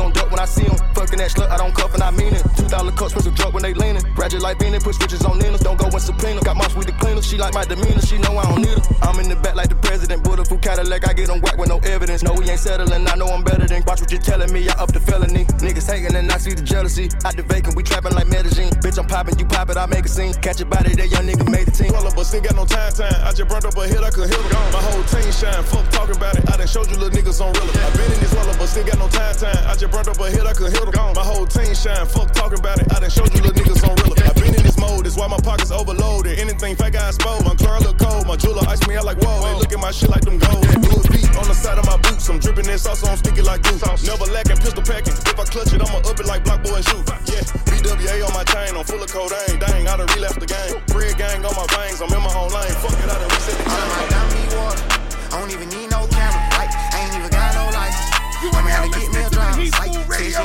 [0.00, 0.76] gon' when I see him.
[0.96, 2.40] Fucking that slut, I don't cuff and I mean it.
[2.56, 4.00] Two dollar cups, with some drug when they leaning.
[4.16, 5.58] Graduate like Beanie, put switches on Nina.
[5.58, 6.40] Don't go in subpoena.
[6.40, 7.20] Got moms with the cleaner.
[7.20, 8.82] She like my demeanor, she know I don't need her.
[9.04, 10.24] I'm in the back like the president.
[10.24, 12.22] Bulletproof Cadillac, I get on whack with no evidence.
[12.22, 13.06] No, we ain't settling.
[13.06, 13.84] I know I'm better than.
[13.84, 15.44] Watch what you're telling me, I up the felony.
[15.60, 17.12] Niggas hating and I see the jealousy.
[17.28, 18.72] Out the vacant, we trapping like Medellin.
[18.80, 20.32] Bitch, I'm popping, you pop it, I make a scene.
[20.40, 21.92] Catch a body, that young nigga made the team.
[21.92, 23.12] Roll up, but still got no time time.
[23.28, 24.48] I just burned up a hit, I could hit him.
[24.72, 26.48] My whole team shine, fuck talking about it.
[26.48, 27.68] I done showed you little niggas on real.
[27.76, 29.60] I been in this up, but still got no time time.
[29.68, 30.94] I just burned up a hit, I could hit him.
[31.14, 32.86] My whole team shine, fuck talking about it.
[32.94, 34.14] I done showed you little niggas on real.
[34.22, 36.38] I been in this mode, that's why my pockets overloaded.
[36.38, 37.44] Anything fake I exposed.
[37.44, 39.42] My car look cold, my jeweler ice me out like whoa.
[39.42, 40.64] Hey, look at my shit like them gold.
[40.64, 40.78] A
[41.10, 42.28] beat on the side of my boots.
[42.28, 43.82] I'm dripping this sauce, so I'm sticky like goose.
[44.06, 45.14] Never lacking, pistol packing.
[45.14, 47.04] If I clutch it, I'ma up it like block boy and shoot.
[47.26, 49.58] Yeah, BWA on my chain, I'm full of codeine.
[49.58, 50.78] Dang, I done relapsed the game.
[50.88, 52.74] Bread gang on my veins, I'm in my own lane.
[52.80, 53.90] Fuck it, I done reset the game.
[53.98, 54.84] I got me water.
[55.30, 55.89] I don't even need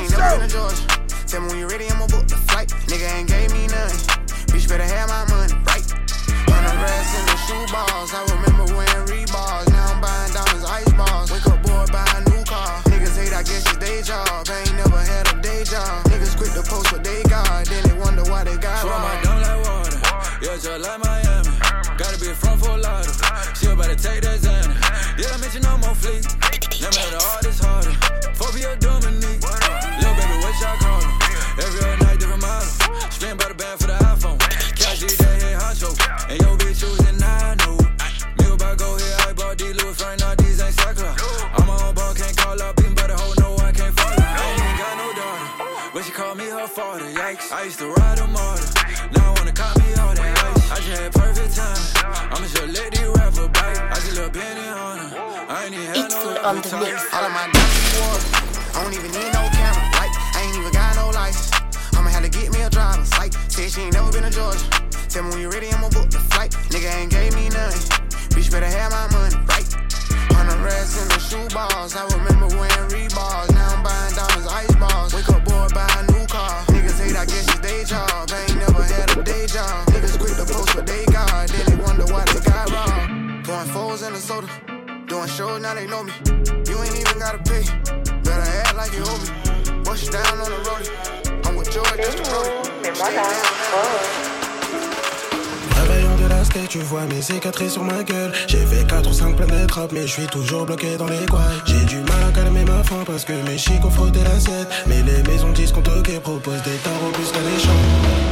[0.04, 0.86] been to Georgia.
[1.26, 2.68] Tell me when you ready, I'ma book the flight.
[2.86, 4.00] Nigga ain't gave me nothing.
[4.52, 5.86] Bitch better have my money, right?
[6.48, 8.12] Hundred racks in the shoe balls.
[8.12, 9.68] I remember wearing Reeboks.
[9.72, 11.32] Now I'm buying diamonds, ice balls.
[11.32, 12.82] Wake up boy, buy a new car.
[12.92, 14.28] Niggas hate, I guess it's day job.
[14.28, 16.04] I ain't never had a day job.
[16.12, 17.66] Niggas quit the post what they got.
[17.66, 19.24] Then they wonder why they got Swim my robbed.
[19.24, 19.98] dumb like water.
[20.42, 21.05] Yeah, just like Miami.
[46.66, 47.52] She called me her father, yikes.
[47.52, 48.66] I used to ride a martyr.
[49.12, 50.70] Now I wanna cop me all that ice.
[50.70, 51.78] I just had perfect time.
[52.32, 53.78] I'ma just let these rapper bite.
[53.78, 55.10] I just little penny on her.
[55.48, 56.96] I ain't even had no appetite.
[57.12, 58.26] All of my dirty water.
[58.74, 59.84] I don't even need no camera.
[60.00, 61.50] Like, I ain't even got no license.
[61.94, 63.32] I'ma have to get me a driver's like.
[63.48, 64.66] Said she ain't never been to Georgia.
[65.08, 66.50] Tell me when you ready, I'ma book the flight.
[66.74, 67.82] Nigga ain't gave me nothing.
[68.34, 69.68] Bitch better have my money, right?
[70.34, 71.94] Hundred racks in the shoe balls.
[71.94, 73.54] I remember wearing Reeboks.
[73.54, 75.14] Now I'm buying diamonds, ice balls.
[75.14, 76.15] Wake up, boy, buy a new
[77.26, 78.30] guess it's day job.
[78.30, 79.86] I ain't never had a day job.
[79.88, 81.48] Niggas post what they got.
[81.48, 82.66] Then they wonder why they got
[84.06, 84.48] in the soda.
[85.06, 86.12] Doing shows, now they know me.
[86.68, 87.64] You ain't even gotta pay.
[88.22, 89.28] Better act like you owe me.
[90.10, 91.46] Down on the road.
[91.46, 92.30] I'm with George, just the
[94.30, 94.35] road.
[96.54, 98.32] De tu vois mes cicatrices sur ma gueule.
[98.46, 101.50] J'ai fait 4 ou 5 planètes rap, mais je suis toujours bloqué dans les coins.
[101.66, 104.68] J'ai du mal à calmer ma faim parce que mes chics ont frotté l'assiette.
[104.86, 108.26] Mais les maisons disent qu'on te proposent des tarots plus qu'à les champs.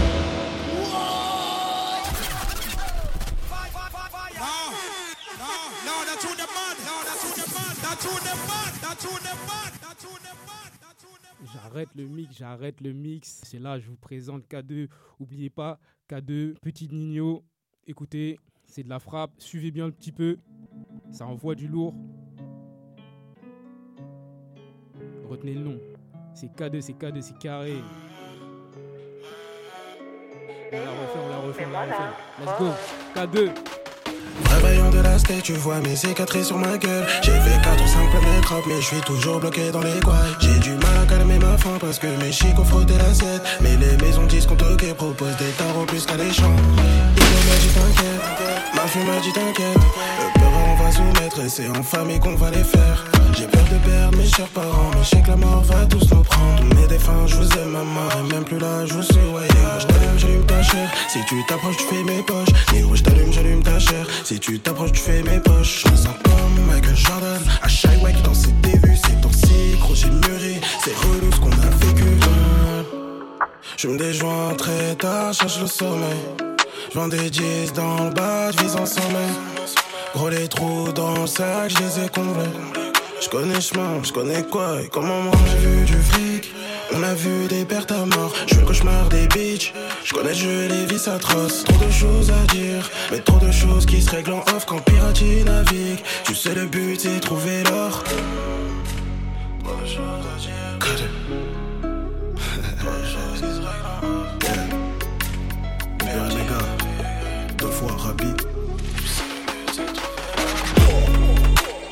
[11.52, 13.40] J'arrête le mix, j'arrête le mix.
[13.44, 14.88] C'est là, je vous présente K2.
[15.18, 17.44] Oubliez pas, K2, petit Nino.
[17.86, 19.32] Écoutez, c'est de la frappe.
[19.36, 20.38] Suivez bien le petit peu.
[21.12, 21.94] Ça envoie du lourd.
[25.28, 25.78] Retenez le nom.
[26.34, 27.74] C'est K2, c'est K2, c'est carré.
[30.72, 32.10] On la refait, on la refait, on la refait.
[32.40, 32.70] Let's go.
[33.14, 33.50] K2.
[34.50, 37.06] Réveillant de la skate, tu vois mes cicatrices sur ma gueule.
[37.22, 40.24] J'ai fait 4 ou 5 planètes rap, mais je suis toujours bloqué dans les coins.
[40.40, 43.42] J'ai du mal à calmer ma faim parce que mes chics ont frotté l'assiette.
[43.60, 46.56] Mais les maisons disent qu'on te proposent des tarots plus qu'à les champs.
[47.46, 49.76] M'a dit t'inquiète, ma fille m'a dit t'inquiète.
[49.76, 53.04] Le peur on va soumettre et c'est en famille qu'on va les faire.
[53.36, 56.08] J'ai peur de perdre mes chers parents, mais je sais que la mort va tous
[56.10, 56.62] nous prendre.
[56.74, 59.14] Mes défunts, je vous aime maman, et même plus là, je vous suis.
[59.14, 60.88] Je t'allume, j'allume ta chair.
[61.08, 62.48] Si tu t'approches, tu fais mes poches.
[62.72, 64.06] Négro, je t'allume, j'allume ta chair.
[64.24, 65.84] Si tu t'approches, tu fais mes poches.
[65.84, 67.42] Je me sens comme Michael Jordan.
[67.62, 70.60] À chaque way dans ses débuts, c'est toxique, gros, j'ai mûri.
[70.82, 72.18] C'est relou ce qu'on a vécu.
[73.76, 76.53] Je me déjoins très tard, cherche le sommeil.
[76.94, 79.34] Je vends des 10 dans le bas, je vise en sommeil.
[80.14, 82.46] Gros, les trous dans le sac, je les ai comblés.
[83.20, 86.54] Je connais le chemin, je connais quoi et comment moi j'ai vu du fric.
[86.94, 89.74] On a vu des pertes à mort, je suis le cauchemar des bitches.
[90.04, 91.64] Je connais le jeu, les vices atroces.
[91.64, 94.78] Trop de choses à dire, mais trop de choses qui se règlent en off quand
[94.84, 95.98] pirate navigue.
[96.22, 98.04] Tu sais, le but c'est trouver l'or.
[99.64, 101.53] À dire.
[108.04, 108.42] Gars, deux fois rapide.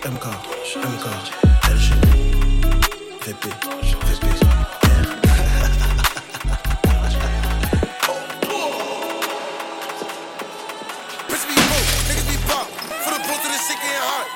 [0.05, 0.27] MK,
[0.77, 1.07] MK,
[1.71, 1.89] LG,
[3.23, 3.49] VP,
[4.05, 4.27] VP,
[11.29, 12.67] Bitch be broke, niggas be pop.
[13.03, 14.27] For the bros to this shit getting hot.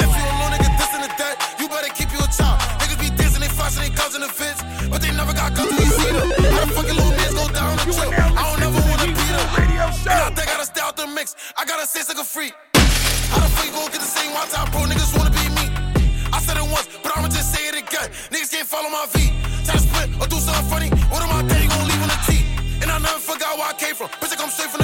[0.00, 0.92] If you don't know nigga this
[1.60, 2.60] you better keep your top.
[2.80, 4.62] Niggas be dancing, they flashing, they causing the fits.
[4.90, 6.28] But they never got guns when you see them.
[6.52, 8.12] How the fucking little mans go down the trip?
[8.12, 9.48] I don't ever wanna beat them.
[10.06, 10.53] And I
[11.26, 12.54] think I out gotta say it's like a freak.
[12.74, 14.82] How the fuck you gon' get the same one time, bro?
[14.82, 15.66] Niggas wanna be me.
[16.32, 18.10] I said it once, but I'ma just say it again.
[18.30, 19.32] Niggas can't follow my V.
[19.64, 20.88] Try to split or do something funny.
[21.08, 22.44] What am I day gon' leave on the T?
[22.82, 24.08] And I never forgot where I came from.
[24.20, 24.80] Bitch, I come straight from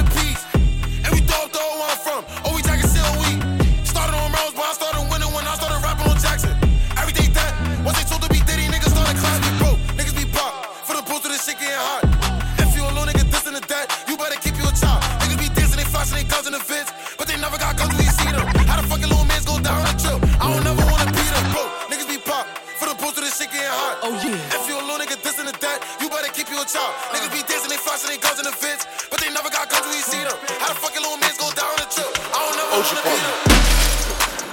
[24.01, 24.33] Oh yeah.
[24.57, 26.89] If you a little nigga this and that, you better keep you your top.
[27.13, 28.81] Niggas be dancing, they flashing, they guns in the fence.
[29.13, 30.33] But they never got guns when you see them.
[30.57, 32.09] How the fucking little mans go down the trip?
[32.33, 33.61] I don't never wanna beat them.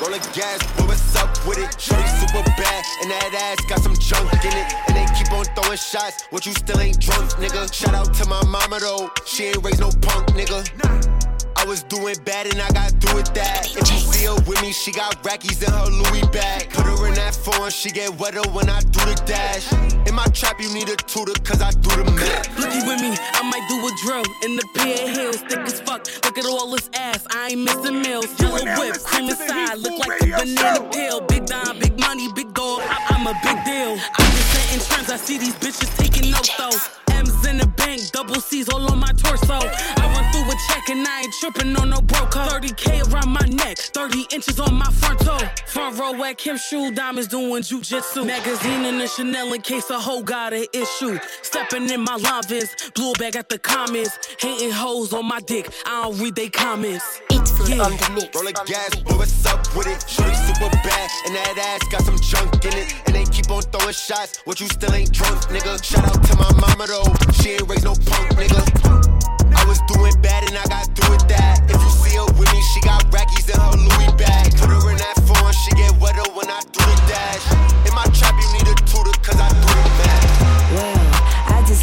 [0.04, 1.72] Rolling gas, boy, what's up with it?
[1.80, 4.68] Shorty super bad, and that ass got some junk in it.
[4.84, 7.72] And they keep on throwing shots, what you still ain't drunk, nigga?
[7.72, 11.17] Shout out to my mama though, she ain't raised no punk, nigga.
[11.58, 13.66] I was doing bad and I got through with that.
[13.76, 16.70] If you see her with me, she got rackies in her Louis bag.
[16.70, 19.72] Put her in that phone, she get wetter when I do the dash.
[20.06, 22.48] In my trap, you need a tutor, cause I do the math.
[22.58, 26.06] Looky with me, I might do a drill in the pair of thick as fuck.
[26.24, 28.30] Look at all this ass, I ain't missing meals.
[28.40, 31.20] Yellow whip, cream inside, look like a banana peel.
[31.22, 32.82] Big dime, big money, big dog.
[32.82, 33.98] I- I'm a big deal.
[34.18, 35.10] I'm just setting trends.
[35.10, 37.07] I see these bitches taking notes though.
[37.18, 39.54] M's in the bank, double C's all on my torso.
[39.54, 43.46] I run through a check and I ain't tripping on no broke 30k around my
[43.46, 45.38] neck, 30 inches on my front toe.
[45.66, 48.24] Front row at Kim Shoe, diamonds doing jujitsu.
[48.24, 51.18] Magazine in the Chanel in case a hoe got an issue.
[51.42, 54.16] Stepping in my lavins, blew back at the comments.
[54.38, 57.20] Hating hoes on my dick, I don't read they comments.
[57.66, 57.88] Yeah.
[58.34, 60.00] Roll a gas, boy, what's up with it?
[60.08, 62.94] Shorty super bad, and that ass got some junk in it.
[63.06, 65.82] And they keep on throwing shots, what you still ain't drunk, nigga?
[65.82, 68.62] Shout out to my mama though, she ain't raised no punk, nigga.
[69.54, 71.62] I was doing bad and I got through with that.
[71.68, 74.52] If you see her with me, she got rackies in her Louis bag.
[74.58, 77.44] Put her in that phone, she get wetter when I do the dash.
[77.86, 79.77] In my trap, you need a tutor, cause I do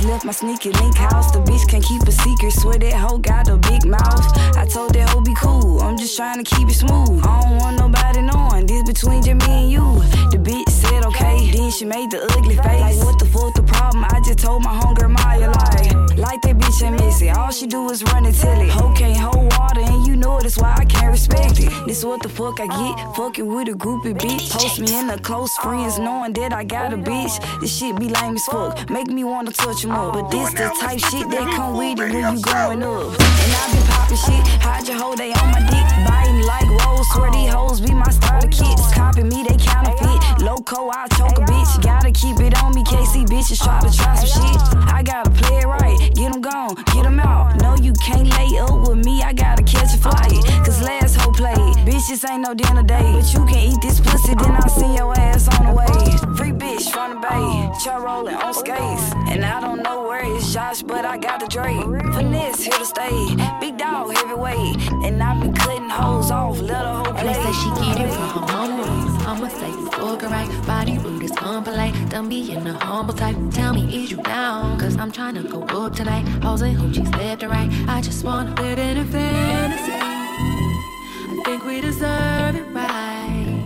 [0.05, 1.31] left my sneaky link house.
[1.31, 2.51] The bitch can't keep a secret.
[2.51, 4.25] Swear that hoe got a big mouth.
[4.57, 5.81] I told that hoe be cool.
[5.81, 7.25] I'm just trying to keep it smooth.
[7.25, 9.85] I don't want nobody knowing this between just me and you.
[10.31, 12.81] The bitch said okay, then she made the ugly face.
[12.81, 14.05] Like what the fuck the problem?
[14.05, 17.31] I just told my hunger Maya like, like that bitch ain't missing.
[17.31, 18.69] All she do is run and tell it.
[18.69, 20.43] Hoe can't hold water and you know it.
[20.43, 20.84] that's why I
[21.15, 21.71] respect it.
[21.87, 23.15] This what the fuck I get?
[23.15, 24.51] Fucking with a groupie bitch.
[24.51, 27.35] Post me in the close friends knowing that I got a bitch.
[27.61, 28.89] This shit be lame as fuck.
[28.89, 30.13] Make me wanna touch him up.
[30.13, 33.15] But this the type shit that come with it when you growing up.
[33.43, 34.43] And I been popping shit.
[34.65, 35.87] Hide your hoe, they on my dick.
[36.07, 37.07] Biting like rolls.
[37.09, 38.93] Swear these hoes be my starter kits.
[38.93, 40.41] Copy me, they counterfeit.
[40.41, 41.81] Loco, I choke a bitch.
[41.81, 42.83] Gotta keep it on me.
[42.83, 44.61] KC bitches try to try some shit.
[44.91, 45.97] I gotta play it right.
[46.13, 47.61] Get them gone, get them out.
[47.61, 49.21] No, you can't lay up with me.
[49.23, 50.43] I gotta catch a flight.
[50.65, 51.75] Cause last hoe played.
[51.87, 53.13] Bitches ain't no dinner date.
[53.13, 56.35] But you can eat this pussy, then I'll see your ass on the way.
[56.37, 57.71] Free bitch from the bay.
[57.83, 59.13] Char rolling on skates.
[59.31, 61.83] And I don't know where it's Josh, but I got the Drake.
[62.13, 63.35] Finesse here to stay.
[63.59, 64.75] Big dog, heavyweight.
[65.05, 66.59] And I've been cutting hoes off.
[66.69, 68.85] Hoe They say she get it from her mama.
[69.27, 72.09] I'ma say you looking right, body rude is unpolite.
[72.09, 73.35] Don't be in the humble type.
[73.51, 74.79] Tell me, is you down?
[74.79, 76.25] Cause I'm trying to go up tonight.
[76.43, 77.69] Hoes and hoochies left and right.
[77.87, 79.91] I just wanna live in a fantasy.
[79.93, 83.63] I think we deserve it right.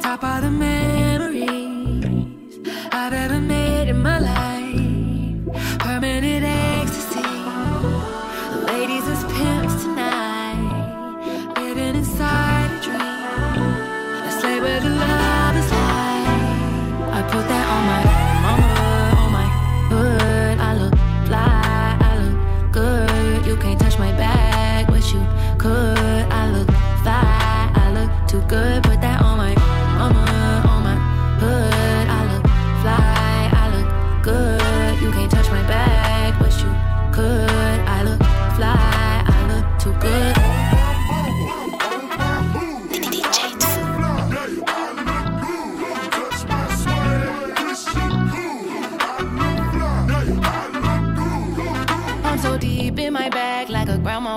[0.00, 2.04] Top of the memories
[2.92, 3.35] I've ever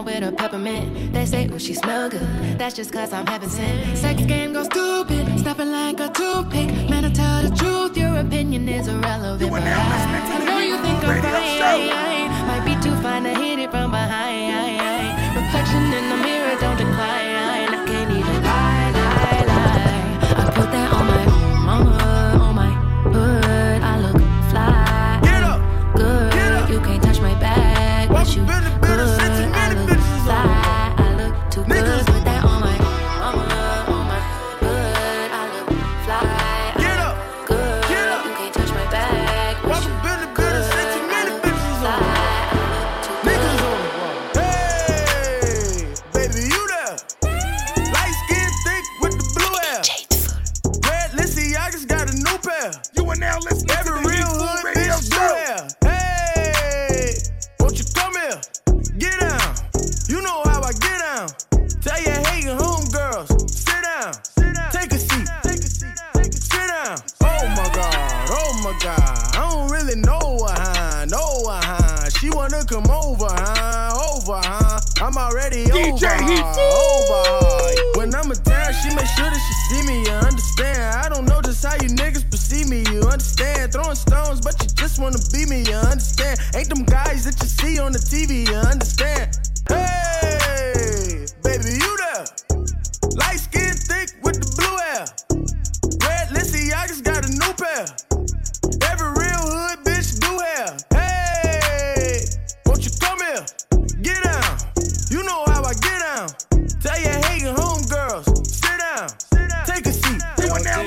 [0.03, 1.13] grandma with a peppermint.
[1.13, 2.21] They say, oh, she smell good.
[2.57, 3.97] That's just cause I'm heaven sent.
[3.97, 6.67] Sex game goes stupid, snapping like a toothpick.
[6.89, 9.51] Man, I tell the truth, your opinion is irrelevant.
[9.51, 12.47] But I, I know you think I'm fine.
[12.47, 15.35] Might be too fine to hit it from behind.
[15.35, 17.28] Reflection in the mirror, don't decline.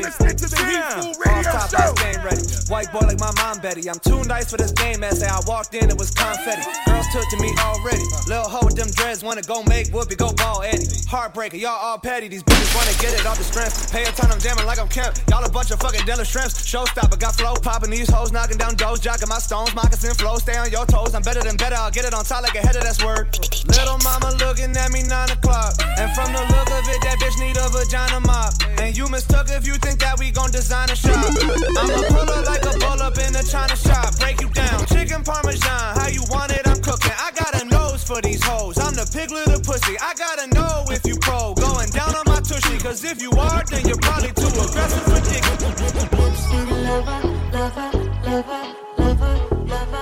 [0.03, 1.95] Listening to the Heat Food Radio Off top, Show.
[2.03, 2.43] game ready.
[2.67, 3.89] White boy like my mom Betty.
[3.89, 5.15] I'm too nice for this game, man.
[5.15, 6.67] Say I walked in, it was confetti.
[6.87, 8.03] Girls took to me already.
[8.27, 10.91] Lil' hoe with them dreads, wanna go make Whoopi go ball Eddie.
[11.07, 12.27] Heartbreaker, y'all all petty.
[12.29, 13.93] These bitches wanna get it off the strength.
[13.93, 15.15] Pay a ton, I'm jamming like I'm Kemp.
[15.31, 16.59] Y'all a bunch of fucking Dylan shrimps.
[16.67, 17.91] Showstopper, got flow popping.
[17.91, 20.37] These hoes knocking down doors, jocking my stones, moccasin flow.
[20.39, 21.15] Stay on your toes.
[21.15, 21.77] I'm better than better.
[21.77, 23.29] I'll get it on top like a head of that's word.
[23.69, 25.75] Little mama looking at me nine o'clock.
[25.99, 28.55] And from the look of it, that bitch need a vagina mop.
[28.81, 31.17] And you mistook if you think that we gon' design a shop.
[31.17, 34.19] I'ma pull up like a bull up in a China shop.
[34.19, 34.87] Break you down.
[34.87, 37.13] Chicken parmesan, how you want it, I'm cooking.
[37.19, 38.79] I got a nose for these hoes.
[38.79, 39.97] I'm the piglet of pussy.
[39.99, 41.55] I gotta know if you pro.
[41.55, 42.79] Going down on my tushy.
[42.79, 45.43] Cause if you are, then you're probably too aggressive for dick.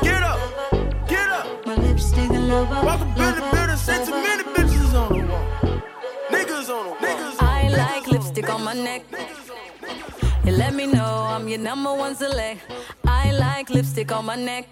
[0.03, 0.41] Get up,
[1.09, 1.67] get up.
[1.67, 2.81] My lipstick lover.
[2.85, 3.77] Welcome to the building.
[3.77, 5.45] Sent too many bitches on the wall.
[6.31, 6.97] Niggas on the wall.
[7.01, 9.05] Niggas I like lipstick on my neck.
[10.51, 12.61] You let me know I'm your number one select.
[13.05, 14.67] I like lipstick on my neck.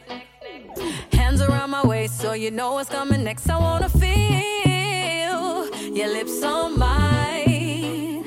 [1.13, 3.49] Hands around my waist so you know what's coming next.
[3.49, 8.25] I wanna feel your lips on mine.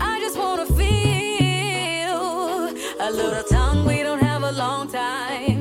[0.00, 2.16] I just wanna feel
[3.06, 3.86] a little tongue.
[3.86, 5.59] We don't have a long time.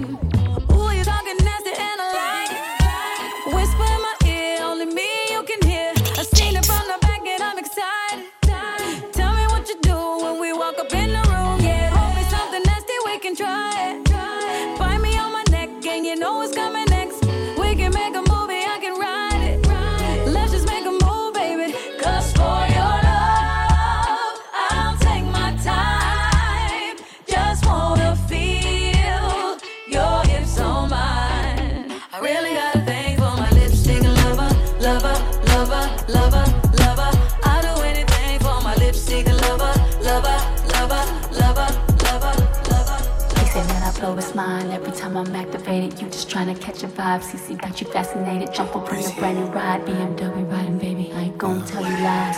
[47.00, 48.54] 5 CC got you fascinated.
[48.54, 49.86] Jump up on your brand new ride.
[49.86, 51.10] BMW riding, baby.
[51.14, 52.36] I ain't gonna tell you lies.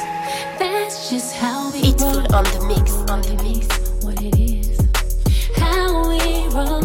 [0.60, 2.14] That's just how we It's roll.
[2.14, 3.66] food on the mix, on the mix.
[4.06, 4.78] What it is.
[5.58, 6.82] How we roll.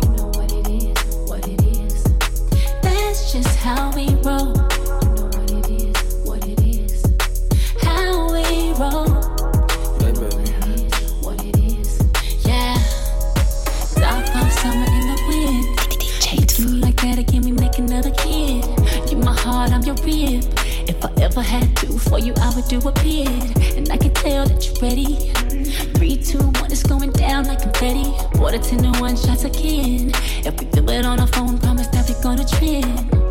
[0.00, 2.04] You know what it is, what it is.
[2.80, 4.67] That's just how we roll.
[21.38, 23.28] I had to for you, I would do a bid.
[23.76, 25.14] And I can tell that you're ready.
[25.94, 28.10] Three, two, one, it's going down like confetti.
[28.40, 30.10] Water ten to one shots again.
[30.44, 33.27] If we feel it on our phone, promise that we're gonna trend.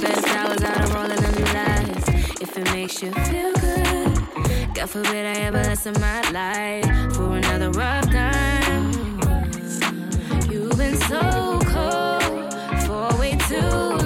[0.00, 0.90] Best out of them.
[2.40, 7.70] If it makes you feel good, God forbid I ever lessen my life for another
[7.70, 8.92] rough time.
[10.50, 12.54] You've been so cold
[12.86, 13.99] for way too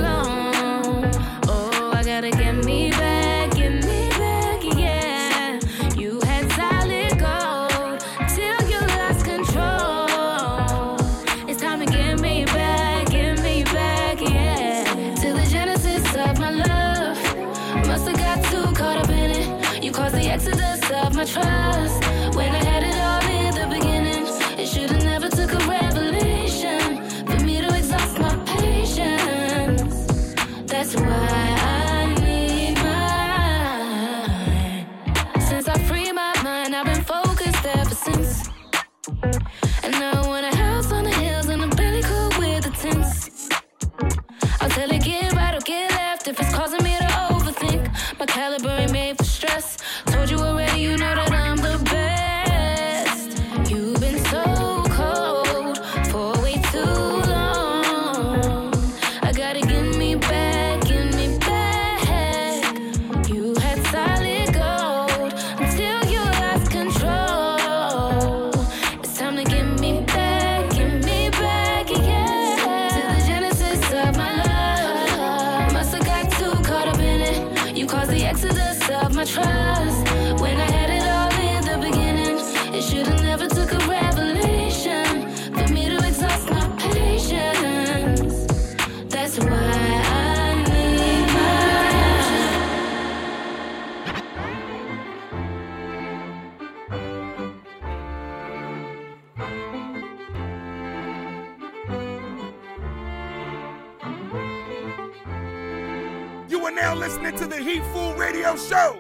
[106.75, 108.99] now listening to the Heatfool Radio Show.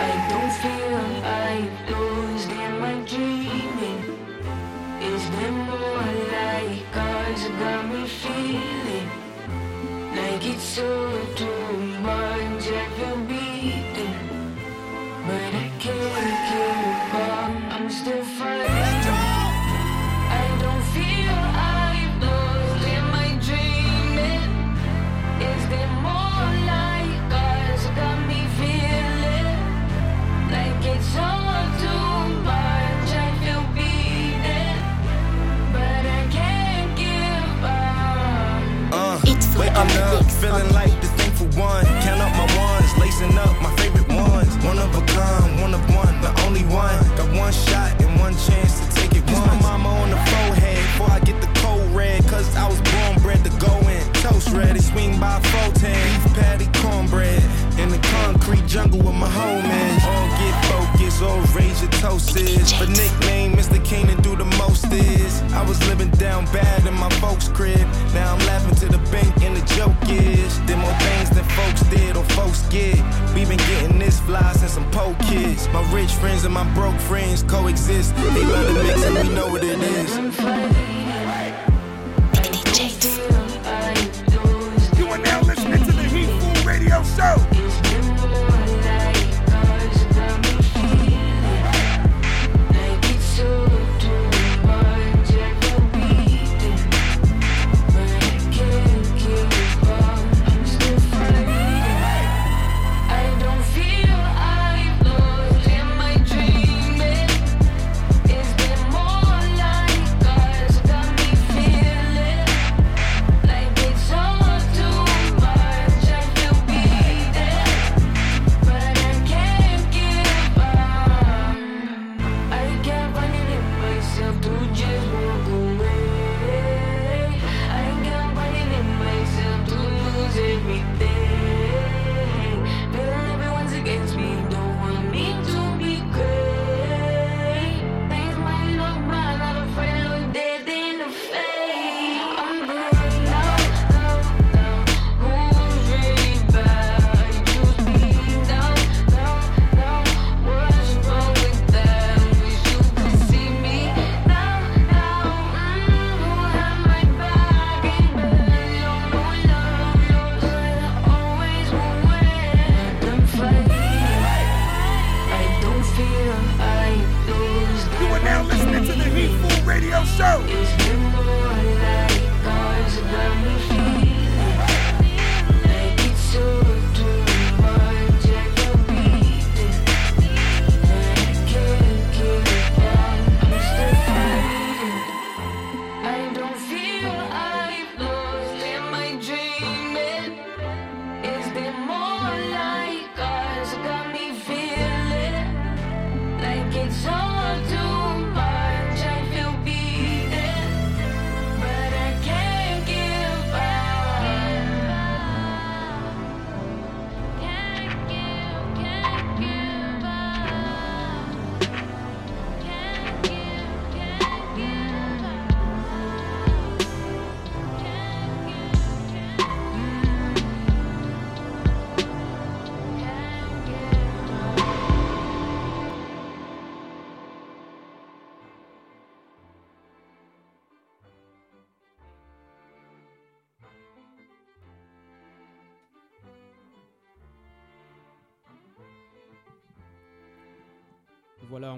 [0.00, 2.46] I don't feel I lose.
[2.46, 4.00] Am I dreaming?
[5.02, 9.08] Is there more like cars got me feeling
[10.16, 11.57] like it's all too
[40.40, 41.84] feeling like the thankful one.
[42.02, 44.54] Count up my ones, lacing up my favorite ones.
[44.64, 46.94] One of a kind, one of one, the only one.
[47.18, 49.46] Got one shot and one chance to take it once.
[49.46, 52.22] my mama on the forehead before I get the cold red.
[52.28, 54.04] Cause I was born bred to go in.
[54.22, 55.94] Toast ready, swing by 410.
[56.06, 57.42] Beef patty, cornbread.
[57.78, 60.02] In the concrete jungle with my homies.
[60.06, 62.32] All get focused, all raise your toasts.
[62.78, 63.78] But nickname Mr.
[63.78, 64.17] Most
[64.92, 65.42] is.
[65.52, 67.86] I was living down bad in my folks' crib.
[68.14, 70.58] Now I'm laughing to the bank and the joke is.
[70.66, 72.96] Did more things than folks did or folks get.
[73.34, 75.68] We been getting this fly since I'm po kids.
[75.68, 78.14] My rich friends and my broke friends coexist.
[78.16, 80.87] They love the mix and we know what it is.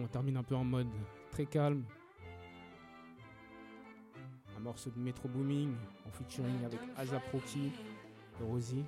[0.03, 0.88] On termine un peu en mode
[1.30, 1.84] très calme.
[4.57, 5.72] Un morceau de Metro Booming
[6.07, 7.72] en featuring avec Azap Rocky
[8.40, 8.84] et Rosie.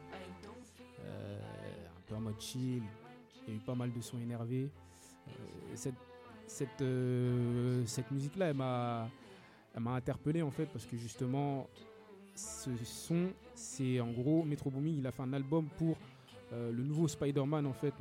[1.01, 1.39] Euh,
[1.87, 2.83] un peu en mode chill.
[3.47, 4.71] Il y a eu pas mal de sons énervés.
[5.29, 5.75] Euh,
[6.81, 11.69] euh, cette musique-là, elle m'a interpellé en fait parce que justement,
[12.35, 15.97] ce son, c'est en gros Metro Booming, il a fait un album pour
[16.53, 17.95] le nouveau Spider-Man en fait,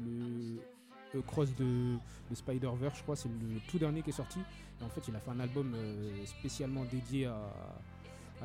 [1.20, 1.95] cross de,
[2.30, 4.39] de Spider-Verse, je crois, c'est le tout dernier qui est sorti.
[4.82, 7.38] Et en fait, il a fait un album euh, spécialement dédié à,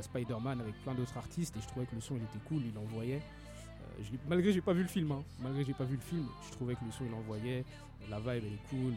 [0.03, 2.77] Spider-Man avec plein d'autres artistes et je trouvais que le son il était cool, il
[2.77, 3.17] envoyait.
[3.17, 6.27] Euh, je malgré j'ai pas vu le film, hein, malgré j'ai pas vu le film,
[6.47, 7.65] je trouvais que le son il envoyait,
[8.11, 8.93] la vibe elle est cool,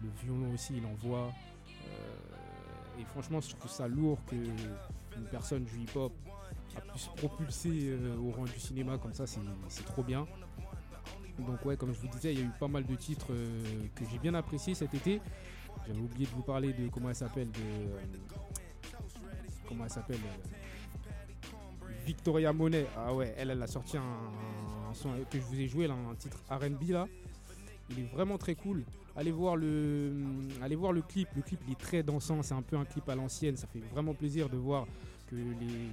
[0.00, 1.30] le violon aussi il envoie.
[1.68, 6.12] Euh, et franchement, je trouve ça lourd que une personne du hip-hop
[6.74, 10.26] a pu se propulser au rang du cinéma comme ça, c'est trop bien.
[11.46, 13.86] Donc ouais, comme je vous disais, il y a eu pas mal de titres euh,
[13.94, 15.20] que j'ai bien appréciés cet été.
[15.86, 18.00] J'avais oublié de vous parler de comment elle s'appelle, de euh,
[19.68, 22.86] comment elle s'appelle, euh, Victoria Monet.
[22.96, 26.90] Ah ouais, elle, a sorti un, son que je vous ai joué un titre R&B
[26.90, 27.06] là.
[27.90, 28.84] Il est vraiment très cool.
[29.16, 30.12] Allez voir le,
[30.62, 31.28] allez voir le clip.
[31.34, 32.42] Le clip il est très dansant.
[32.42, 33.56] C'est un peu un clip à l'ancienne.
[33.56, 34.86] Ça fait vraiment plaisir de voir
[35.28, 35.88] que les,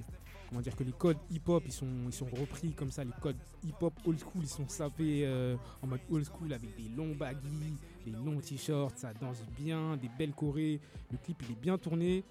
[0.48, 3.04] comment dire, que les codes hip-hop ils sont, ils sont repris comme ça.
[3.04, 6.88] Les codes hip-hop old school ils sont sapés euh, en mode old school avec des
[6.96, 8.96] longs baggy, des longs t-shirts.
[8.98, 10.80] Ça danse bien, des belles chorés.
[11.10, 12.24] Le clip il est bien tourné.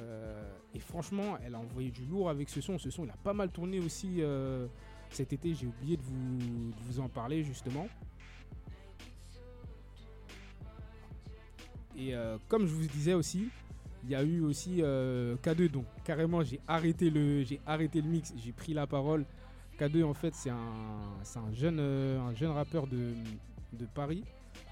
[0.00, 0.42] Euh,
[0.74, 2.78] et franchement, elle a envoyé du lourd avec ce son.
[2.78, 4.66] Ce son il a pas mal tourné aussi euh,
[5.10, 5.54] cet été.
[5.54, 7.88] J'ai oublié de vous, de vous en parler justement.
[11.96, 12.14] Et
[12.46, 13.48] comme je vous disais aussi,
[14.08, 15.70] il y a eu aussi euh, K2.
[15.70, 19.26] Donc carrément, j'ai arrêté le, j'ai arrêté le mix, j'ai pris la parole.
[19.78, 23.12] K2, en fait, c'est un, un jeune, euh, un jeune rappeur de,
[23.74, 24.24] de Paris.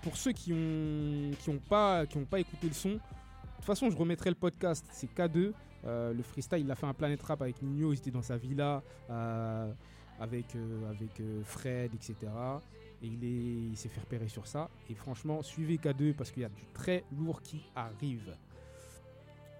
[0.02, 2.98] Pour ceux qui ont, qui ont pas, qui ont pas écouté le son, de
[3.56, 4.84] toute façon, je remettrai le podcast.
[4.90, 5.52] C'est K2.
[5.84, 7.92] Euh, le freestyle, il a fait un Planet Rap avec Nino.
[7.92, 8.82] Il était dans sa villa
[10.18, 10.46] avec,
[10.90, 12.14] avec Fred, etc.
[13.02, 14.70] Et il est- il s'est fait repérer sur ça.
[14.88, 18.34] Et franchement, suivez K2 parce qu'il y a du très lourd qui arrive.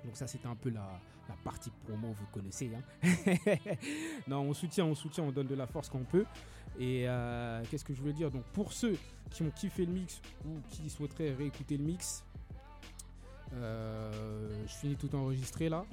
[0.07, 0.88] Donc ça, c'était un peu la,
[1.28, 2.70] la partie promo, vous connaissez.
[2.74, 3.07] hein.
[4.28, 6.24] non, on soutient, on soutient, on donne de la force quand on peut.
[6.78, 8.30] Et euh, qu'est-ce que je voulais dire?
[8.30, 8.96] Donc pour ceux
[9.30, 12.24] qui ont kiffé le mix ou qui souhaiteraient réécouter le mix,
[13.54, 15.84] euh, je finis tout enregistré là.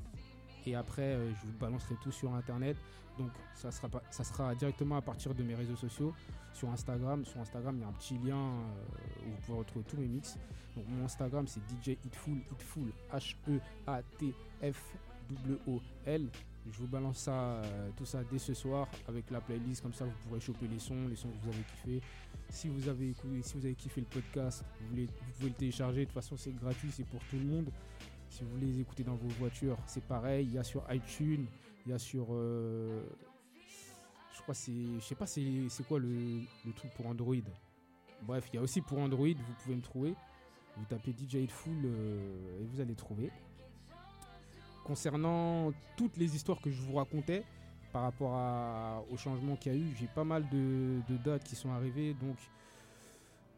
[0.66, 2.78] Et après, euh, je vous balancerai tout sur internet.
[3.18, 6.14] Donc, ça sera, directement à partir de mes réseaux sociaux.
[6.54, 8.86] Sur Instagram, sur Instagram, il y a un petit lien euh,
[9.26, 10.38] où vous pouvez retrouver tous mes mix.
[10.76, 13.90] Donc, mon Instagram, c'est DJ Hitful, Hitful, H-E-A-T-F-W-O-L.
[16.72, 19.82] Je vous balance ça, euh, tout ça dès ce soir avec la playlist.
[19.82, 22.02] Comme ça, vous pourrez choper les sons, les sons que vous avez kiffé.
[22.50, 25.08] Si vous avez, écouté, si vous avez kiffé le podcast, vous, vous
[25.38, 26.02] pouvez le télécharger.
[26.02, 27.70] De toute façon, c'est gratuit, c'est pour tout le monde.
[28.30, 30.48] Si vous voulez les écouter dans vos voitures, c'est pareil.
[30.48, 31.46] Il y a sur iTunes,
[31.86, 32.28] il y a sur.
[32.32, 33.04] euh,
[34.36, 34.72] je crois c'est.
[34.72, 37.36] Je sais pas c'est c'est quoi le, le truc pour Android.
[38.24, 40.16] Bref, il y a aussi pour Android, vous pouvez me trouver.
[40.78, 43.30] Vous tapez DJ Hitful euh, et vous allez trouver.
[44.84, 47.44] Concernant toutes les histoires que je vous racontais
[47.94, 51.44] par rapport à- au changement qu'il y a eu, j'ai pas mal de, de dates
[51.44, 52.14] qui sont arrivées.
[52.16, 52.38] Donc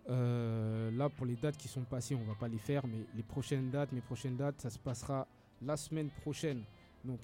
[0.09, 3.23] euh, là, pour les dates qui sont passées, on va pas les faire, mais les
[3.23, 5.25] prochaines dates, mes prochaines dates, ça se passera
[5.63, 6.61] la semaine prochaine.
[7.03, 7.19] Donc,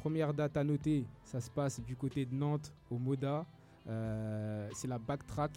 [0.00, 3.44] première date à noter, ça se passe du côté de Nantes, au Moda.
[3.86, 5.52] Euh, c'est la backtrack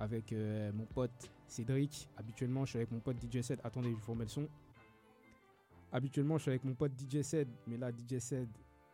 [0.00, 2.08] avec euh, mon pote Cédric.
[2.16, 3.60] Habituellement, je suis avec mon pote DJ Sed.
[3.62, 4.48] Attendez, je vous remets le son.
[5.92, 8.48] Habituellement, je suis avec mon pote DJ Sed, mais là, DJ Sed,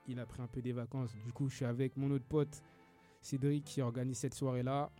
[0.07, 1.17] il a pris un peu des vacances.
[1.25, 2.63] Du coup, je suis avec mon autre pote
[3.23, 4.91] Cédric qui organise cette soirée-là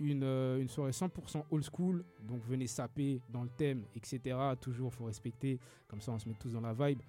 [0.00, 2.04] une, euh, une soirée 100% old school.
[2.26, 4.36] Donc venez saper dans le thème, etc.
[4.60, 5.60] Toujours, faut respecter.
[5.86, 7.02] Comme ça, on se met tous dans la vibe.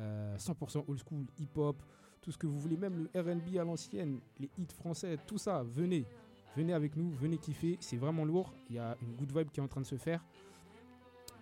[0.00, 1.76] Euh, 100% old school, hip-hop,
[2.22, 5.62] tout ce que vous voulez, même le RB à l'ancienne, les hits français, tout ça.
[5.62, 6.06] Venez,
[6.56, 7.76] venez avec nous, venez kiffer.
[7.80, 8.52] C'est vraiment lourd.
[8.68, 10.22] Il y a une good vibe qui est en train de se faire.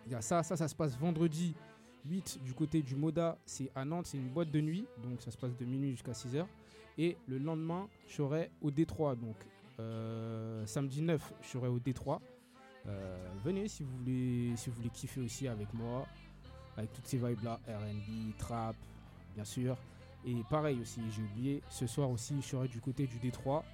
[0.07, 1.55] Il y a ça, ça, ça se passe vendredi
[2.07, 3.39] 8 du côté du Moda.
[3.45, 4.87] C'est à Nantes, c'est une boîte de nuit.
[5.03, 6.47] Donc ça se passe de minuit jusqu'à 6h.
[6.97, 9.15] Et le lendemain, je serai au Détroit.
[9.15, 9.37] Donc
[9.79, 12.21] euh, samedi 9, je serai au Détroit.
[12.87, 16.07] Euh, venez si vous voulez si vous voulez kiffer aussi avec moi
[16.79, 18.77] avec toutes ces vibes là R&B trap
[19.35, 19.77] bien sûr
[20.25, 23.65] et pareil aussi j'ai oublié ce soir aussi je serai du côté du Détroit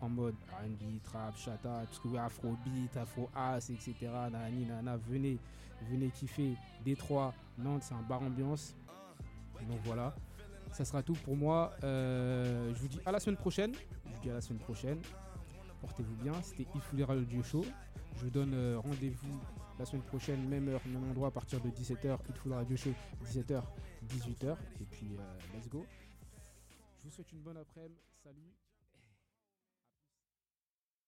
[0.00, 3.94] en mode R&B trap chata tout ce que vous voulez afro beat afro house etc
[4.30, 5.38] nanani nana venez
[5.88, 8.74] venez kiffer Détroit Nantes c'est un bar ambiance
[9.68, 10.14] donc voilà
[10.72, 13.72] ça sera tout pour moi Euh, je vous dis à la semaine prochaine
[14.06, 14.98] je vous dis à la semaine prochaine
[15.80, 16.34] portez-vous bien.
[16.42, 17.64] C'était Il Fout les Radio Show.
[18.16, 19.40] Je vous donne euh, rendez-vous
[19.80, 22.18] la semaine prochaine, même heure, même endroit, à partir de 17h.
[22.28, 22.90] Il le Radio Show,
[23.24, 23.62] 17h,
[24.06, 24.56] 18h.
[24.78, 25.86] Et puis, euh, let's go.
[26.98, 27.96] Je vous souhaite une bonne après-midi.
[28.22, 28.59] Salut.